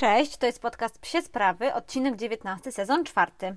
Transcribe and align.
Cześć, 0.00 0.36
to 0.36 0.46
jest 0.46 0.62
podcast 0.62 0.98
Psie 0.98 1.22
Sprawy, 1.22 1.74
odcinek 1.74 2.16
19, 2.16 2.72
sezon 2.72 3.04
czwarty. 3.04 3.56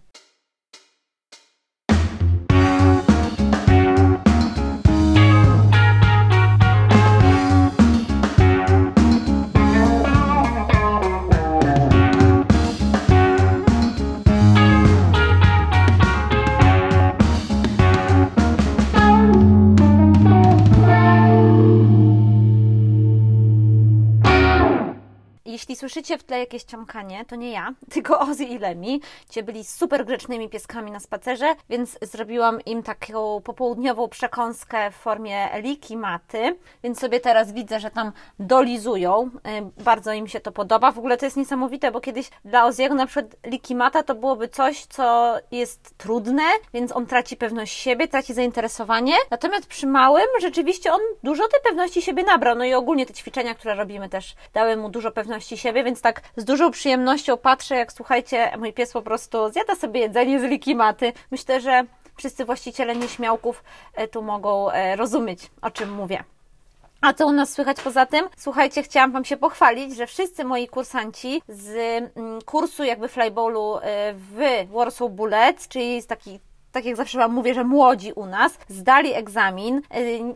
Jeśli 25.53 25.75
słyszycie 25.75 26.17
w 26.17 26.23
tle 26.23 26.39
jakieś 26.39 26.63
ciąkanie, 26.63 27.25
to 27.25 27.35
nie 27.35 27.51
ja, 27.51 27.73
tylko 27.93 28.19
Ozzy 28.19 28.43
i 28.43 28.57
Lemi. 28.57 29.01
Ci 29.29 29.43
byli 29.43 29.63
super 29.63 30.05
grzecznymi 30.05 30.49
pieskami 30.49 30.91
na 30.91 30.99
spacerze, 30.99 31.55
więc 31.69 31.97
zrobiłam 32.01 32.61
im 32.61 32.83
taką 32.83 33.41
popołudniową 33.41 34.07
przekąskę 34.07 34.91
w 34.91 34.95
formie 34.95 35.49
liki 35.61 35.97
maty, 35.97 36.55
więc 36.83 36.99
sobie 36.99 37.19
teraz 37.19 37.51
widzę, 37.51 37.79
że 37.79 37.91
tam 37.91 38.11
dolizują. 38.39 39.29
Y, 39.77 39.83
bardzo 39.83 40.13
im 40.13 40.27
się 40.27 40.39
to 40.39 40.51
podoba. 40.51 40.91
W 40.91 40.97
ogóle 40.97 41.17
to 41.17 41.25
jest 41.25 41.37
niesamowite, 41.37 41.91
bo 41.91 42.01
kiedyś 42.01 42.29
dla 42.45 42.65
Oziego 42.65 42.95
na 42.95 43.05
przykład 43.05 43.35
liki 43.45 43.75
mata 43.75 44.03
to 44.03 44.15
byłoby 44.15 44.47
coś, 44.47 44.85
co 44.85 45.35
jest 45.51 45.97
trudne, 45.97 46.43
więc 46.73 46.91
on 46.91 47.05
traci 47.05 47.37
pewność 47.37 47.77
siebie, 47.77 48.07
traci 48.07 48.33
zainteresowanie. 48.33 49.15
Natomiast 49.31 49.67
przy 49.67 49.87
małym 49.87 50.27
rzeczywiście 50.41 50.93
on 50.93 51.01
dużo 51.23 51.47
tej 51.47 51.61
pewności 51.63 52.01
siebie 52.01 52.23
nabrał. 52.23 52.55
No 52.55 52.65
i 52.65 52.73
ogólnie 52.73 53.05
te 53.05 53.13
ćwiczenia, 53.13 53.55
które 53.55 53.75
robimy 53.75 54.09
też 54.09 54.35
dały 54.53 54.77
mu 54.77 54.89
dużo 54.89 55.11
pewności 55.11 55.42
pewności 55.43 55.57
siebie, 55.57 55.83
więc 55.83 56.01
tak 56.01 56.21
z 56.37 56.45
dużą 56.45 56.71
przyjemnością 56.71 57.37
patrzę, 57.37 57.75
jak 57.75 57.93
słuchajcie, 57.93 58.51
mój 58.57 58.73
pies 58.73 58.91
po 58.91 59.01
prostu 59.01 59.49
zjada 59.49 59.75
sobie 59.75 59.99
jedzenie 59.99 60.39
z 60.39 60.43
likimaty. 60.43 61.13
Myślę, 61.31 61.61
że 61.61 61.83
wszyscy 62.17 62.45
właściciele 62.45 62.95
nieśmiałków 62.95 63.63
e, 63.93 64.07
tu 64.07 64.21
mogą 64.21 64.71
e, 64.71 64.95
rozumieć, 64.95 65.51
o 65.61 65.71
czym 65.71 65.93
mówię. 65.93 66.23
A 67.01 67.13
co 67.13 67.27
u 67.27 67.31
nas 67.31 67.53
słychać 67.53 67.81
poza 67.81 68.05
tym? 68.05 68.29
Słuchajcie, 68.37 68.83
chciałam 68.83 69.11
Wam 69.11 69.25
się 69.25 69.37
pochwalić, 69.37 69.95
że 69.95 70.07
wszyscy 70.07 70.43
moi 70.43 70.67
kursanci 70.67 71.41
z 71.47 71.69
mm, 72.15 72.41
kursu 72.41 72.83
jakby 72.83 73.07
flyballu 73.07 73.77
e, 73.77 74.13
w 74.13 74.67
Warsaw 74.71 75.11
Bullets, 75.11 75.67
czyli 75.67 76.01
z 76.01 76.07
taki 76.07 76.39
tak 76.73 76.85
jak 76.85 76.95
zawsze 76.95 77.17
Wam 77.17 77.33
mówię, 77.33 77.53
że 77.53 77.63
młodzi 77.63 78.13
u 78.13 78.25
nas 78.25 78.57
zdali 78.67 79.13
egzamin. 79.13 79.77
Y, 79.77 79.81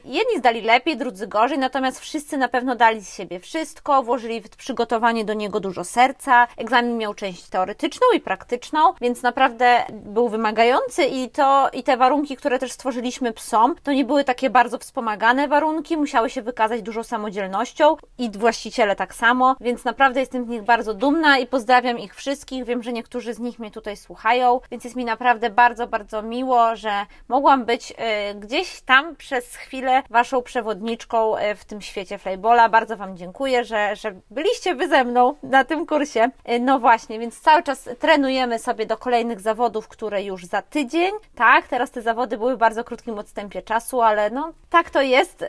jedni 0.06 0.38
zdali 0.38 0.62
lepiej, 0.62 0.98
drudzy 0.98 1.28
gorzej, 1.28 1.60
natomiast 1.60 2.00
wszyscy 2.00 2.38
na 2.38 2.48
pewno 2.48 2.76
dali 2.76 3.02
z 3.02 3.16
siebie 3.16 3.40
wszystko, 3.40 4.04
włożyli 4.04 4.42
w 4.42 4.50
przygotowanie 4.50 5.26
do 5.26 5.34
niego 5.34 5.60
dużo 5.60 5.84
serca. 5.84 6.48
Egzamin 6.58 6.98
miał 6.98 7.14
część 7.14 7.50
teoretyczną 7.50 8.08
i 8.16 8.20
praktyczną, 8.20 8.94
więc 9.02 9.24
naprawdę 9.24 9.84
był 9.92 10.30
wymagający 10.30 11.06
i 11.06 11.30
to 11.30 11.70
i 11.74 11.84
te 11.84 11.98
warunki, 11.98 12.38
które 12.38 12.60
też 12.60 12.72
stworzyliśmy 12.72 13.34
psom, 13.34 13.76
to 13.84 13.92
nie 13.92 14.06
były 14.06 14.24
takie 14.24 14.50
bardzo 14.50 14.78
wspomagane 14.78 15.48
warunki, 15.48 15.98
musiały 15.98 16.30
się 16.30 16.42
wykazać 16.42 16.82
dużą 16.82 17.04
samodzielnością 17.04 17.96
i 18.18 18.32
właściciele 18.32 18.96
tak 18.96 19.14
samo, 19.14 19.56
więc 19.62 19.86
naprawdę 19.86 20.20
jestem 20.20 20.46
z 20.46 20.48
nich 20.48 20.64
bardzo 20.64 20.94
dumna 20.94 21.38
i 21.38 21.48
pozdrawiam 21.48 22.00
ich 22.00 22.16
wszystkich. 22.16 22.66
Wiem, 22.66 22.84
że 22.84 22.94
niektórzy 22.94 23.34
z 23.34 23.40
nich 23.40 23.60
mnie 23.60 23.72
tutaj 23.72 23.98
słuchają, 23.98 24.60
więc 24.72 24.84
jest 24.84 24.96
mi 24.96 25.06
naprawdę 25.06 25.50
bardzo, 25.50 25.88
bardzo 25.88 26.27
miło, 26.30 26.76
że 26.76 27.06
mogłam 27.28 27.66
być 27.66 27.92
y, 27.92 27.96
gdzieś 28.36 28.82
tam 28.82 29.16
przez 29.16 29.56
chwilę 29.56 30.04
Waszą 30.10 30.42
przewodniczką 30.42 31.38
y, 31.38 31.56
w 31.56 31.66
tym 31.66 31.82
świecie 31.82 32.18
Flybola. 32.18 32.70
Bardzo 32.70 32.98
Wam 32.98 33.18
dziękuję, 33.18 33.66
że, 33.66 33.96
że 33.96 34.16
byliście 34.32 34.76
Wy 34.76 34.88
ze 34.88 35.04
mną 35.04 35.36
na 35.44 35.64
tym 35.64 35.86
kursie. 35.86 36.30
Y, 36.50 36.60
no 36.60 36.80
właśnie, 36.80 37.20
więc 37.20 37.40
cały 37.40 37.64
czas 37.64 37.90
trenujemy 38.00 38.60
sobie 38.60 38.86
do 38.86 38.98
kolejnych 38.98 39.40
zawodów, 39.40 39.88
które 39.88 40.24
już 40.24 40.46
za 40.46 40.62
tydzień. 40.62 41.12
Tak, 41.36 41.68
teraz 41.68 41.92
te 41.92 42.02
zawody 42.02 42.38
były 42.38 42.56
w 42.56 42.60
bardzo 42.60 42.84
krótkim 42.84 43.20
odstępie 43.20 43.62
czasu, 43.62 44.02
ale 44.02 44.30
no 44.30 44.54
tak 44.70 44.90
to 44.90 45.02
jest, 45.02 45.46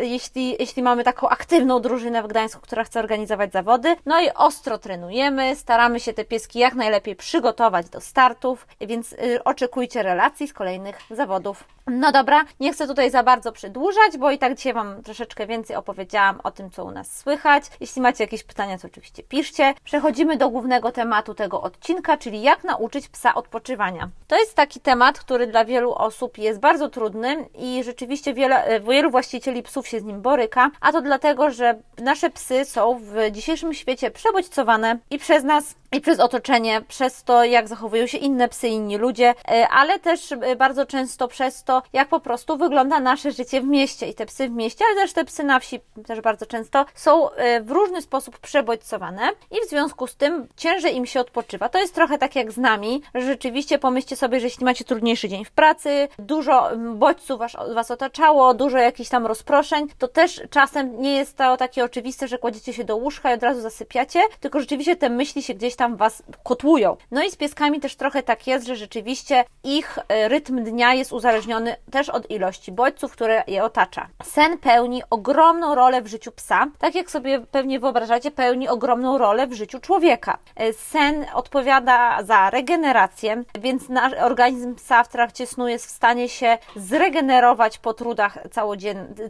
jeśli, 0.00 0.56
jeśli 0.60 0.82
mamy 0.82 1.04
taką 1.04 1.28
aktywną 1.28 1.80
drużynę 1.80 2.22
w 2.22 2.26
Gdańsku, 2.26 2.60
która 2.60 2.84
chce 2.84 3.00
organizować 3.00 3.52
zawody. 3.52 3.96
No 4.06 4.20
i 4.20 4.30
ostro 4.34 4.78
trenujemy, 4.78 5.56
staramy 5.56 6.00
się 6.00 6.12
te 6.12 6.24
pieski 6.24 6.58
jak 6.58 6.74
najlepiej 6.74 7.16
przygotować 7.16 7.88
do 7.88 8.00
startów, 8.00 8.66
więc 8.80 9.14
oczekujcie 9.44 10.02
relacji 10.14 10.48
z 10.48 10.52
kolejnych 10.52 10.98
zawodów. 11.10 11.64
No 11.86 12.12
dobra, 12.12 12.44
nie 12.60 12.72
chcę 12.72 12.86
tutaj 12.86 13.10
za 13.10 13.22
bardzo 13.22 13.52
przedłużać, 13.52 14.18
bo 14.18 14.30
i 14.30 14.38
tak 14.38 14.54
dzisiaj 14.54 14.72
Wam 14.72 15.02
troszeczkę 15.02 15.46
więcej 15.46 15.76
opowiedziałam 15.76 16.40
o 16.44 16.50
tym, 16.50 16.70
co 16.70 16.84
u 16.84 16.90
nas 16.90 17.16
słychać. 17.16 17.64
Jeśli 17.80 18.02
macie 18.02 18.24
jakieś 18.24 18.44
pytania, 18.44 18.78
to 18.78 18.86
oczywiście 18.86 19.22
piszcie. 19.22 19.74
Przechodzimy 19.84 20.36
do 20.36 20.50
głównego 20.50 20.92
tematu 20.92 21.34
tego 21.34 21.62
odcinka, 21.62 22.16
czyli 22.16 22.42
jak 22.42 22.64
nauczyć 22.64 23.08
psa 23.08 23.34
odpoczywania. 23.34 24.08
To 24.28 24.38
jest 24.38 24.54
taki 24.54 24.80
temat, 24.80 25.18
który 25.18 25.46
dla 25.46 25.64
wielu 25.64 25.94
osób 25.94 26.38
jest 26.38 26.60
bardzo 26.60 26.88
trudny 26.88 27.48
i 27.54 27.84
rzeczywiście 27.84 28.34
wiele, 28.34 28.80
wielu 28.80 29.10
właścicieli 29.10 29.62
psów 29.62 29.88
się 29.88 30.00
z 30.00 30.04
nim 30.04 30.20
boryka, 30.20 30.70
a 30.80 30.92
to 30.92 31.02
dlatego, 31.02 31.50
że 31.50 31.78
nasze 31.98 32.30
psy 32.30 32.64
są 32.64 33.00
w 33.02 33.30
dzisiejszym 33.30 33.74
świecie 33.74 34.10
przebodźcowane 34.10 34.98
i 35.10 35.18
przez 35.18 35.44
nas 35.44 35.74
i 35.92 36.00
przez 36.00 36.20
otoczenie, 36.20 36.82
przez 36.88 37.24
to, 37.24 37.44
jak 37.44 37.68
zachowują 37.68 38.06
się 38.06 38.18
inne 38.18 38.48
psy, 38.48 38.68
inni 38.68 38.96
ludzie, 38.96 39.34
e, 39.48 39.68
ale 39.68 39.98
też 40.04 40.32
e, 40.32 40.56
bardzo 40.56 40.86
często 40.86 41.28
przez 41.28 41.64
to, 41.64 41.82
jak 41.92 42.08
po 42.08 42.20
prostu 42.20 42.56
wygląda 42.56 43.00
nasze 43.00 43.32
życie 43.32 43.60
w 43.60 43.64
mieście. 43.64 44.08
I 44.08 44.14
te 44.14 44.26
psy 44.26 44.48
w 44.48 44.52
mieście, 44.52 44.84
ale 44.90 45.00
też 45.00 45.12
te 45.12 45.24
psy 45.24 45.44
na 45.44 45.60
wsi 45.60 45.80
też 46.06 46.20
bardzo 46.20 46.46
często 46.46 46.84
są 46.94 47.30
e, 47.30 47.60
w 47.60 47.70
różny 47.70 48.02
sposób 48.02 48.38
przebodźcowane 48.38 49.30
i 49.50 49.66
w 49.66 49.70
związku 49.70 50.06
z 50.06 50.16
tym 50.16 50.46
ciężej 50.56 50.96
im 50.96 51.06
się 51.06 51.20
odpoczywa. 51.20 51.68
To 51.68 51.78
jest 51.78 51.94
trochę 51.94 52.18
tak 52.18 52.36
jak 52.36 52.52
z 52.52 52.56
nami, 52.56 53.02
rzeczywiście 53.14 53.78
pomyślcie 53.78 54.16
sobie, 54.16 54.40
że 54.40 54.46
jeśli 54.46 54.64
macie 54.64 54.84
trudniejszy 54.84 55.28
dzień 55.28 55.44
w 55.44 55.50
pracy, 55.50 56.08
dużo 56.18 56.70
bodźców 56.94 57.38
was, 57.38 57.52
was 57.74 57.90
otaczało, 57.90 58.54
dużo 58.54 58.78
jakichś 58.78 59.10
tam 59.10 59.26
rozproszeń, 59.26 59.86
to 59.98 60.08
też 60.08 60.42
czasem 60.50 61.02
nie 61.02 61.16
jest 61.16 61.36
to 61.36 61.56
takie 61.56 61.84
oczywiste, 61.84 62.28
że 62.28 62.38
kładziecie 62.38 62.72
się 62.72 62.84
do 62.84 62.96
łóżka 62.96 63.30
i 63.30 63.34
od 63.34 63.42
razu 63.42 63.60
zasypiacie, 63.60 64.20
tylko 64.40 64.60
rzeczywiście 64.60 64.96
te 64.96 65.10
myśli 65.10 65.42
się 65.42 65.54
gdzieś 65.54 65.76
tam 65.76 65.96
Was 65.96 66.22
kotłują. 66.42 66.96
No 67.10 67.24
i 67.24 67.30
z 67.30 67.36
pieskami 67.36 67.80
też 67.80 67.96
trochę 67.96 68.22
tak 68.22 68.46
jest, 68.46 68.66
że 68.66 68.76
rzeczywiście 68.76 69.44
ich 69.64 69.93
e, 70.08 70.28
rytm 70.28 70.64
dnia 70.64 70.94
jest 70.94 71.12
uzależniony 71.12 71.76
też 71.90 72.08
od 72.08 72.30
ilości 72.30 72.72
bodźców, 72.72 73.12
które 73.12 73.44
je 73.46 73.64
otacza. 73.64 74.08
Sen 74.22 74.58
pełni 74.58 75.02
ogromną 75.10 75.74
rolę 75.74 76.02
w 76.02 76.06
życiu 76.06 76.32
psa, 76.32 76.66
tak 76.78 76.94
jak 76.94 77.10
sobie 77.10 77.40
pewnie 77.40 77.80
wyobrażacie, 77.80 78.30
pełni 78.30 78.68
ogromną 78.68 79.18
rolę 79.18 79.46
w 79.46 79.52
życiu 79.52 79.80
człowieka. 79.80 80.38
E, 80.56 80.72
sen 80.72 81.26
odpowiada 81.34 82.22
za 82.22 82.50
regenerację, 82.50 83.44
więc 83.60 83.88
nasz 83.88 84.12
organizm 84.12 84.74
psa 84.74 85.04
w 85.04 85.08
trakcie 85.08 85.46
snu 85.46 85.68
jest 85.68 85.86
w 85.86 85.90
stanie 85.90 86.28
się 86.28 86.58
zregenerować 86.76 87.78
po 87.78 87.94
trudach 87.94 88.38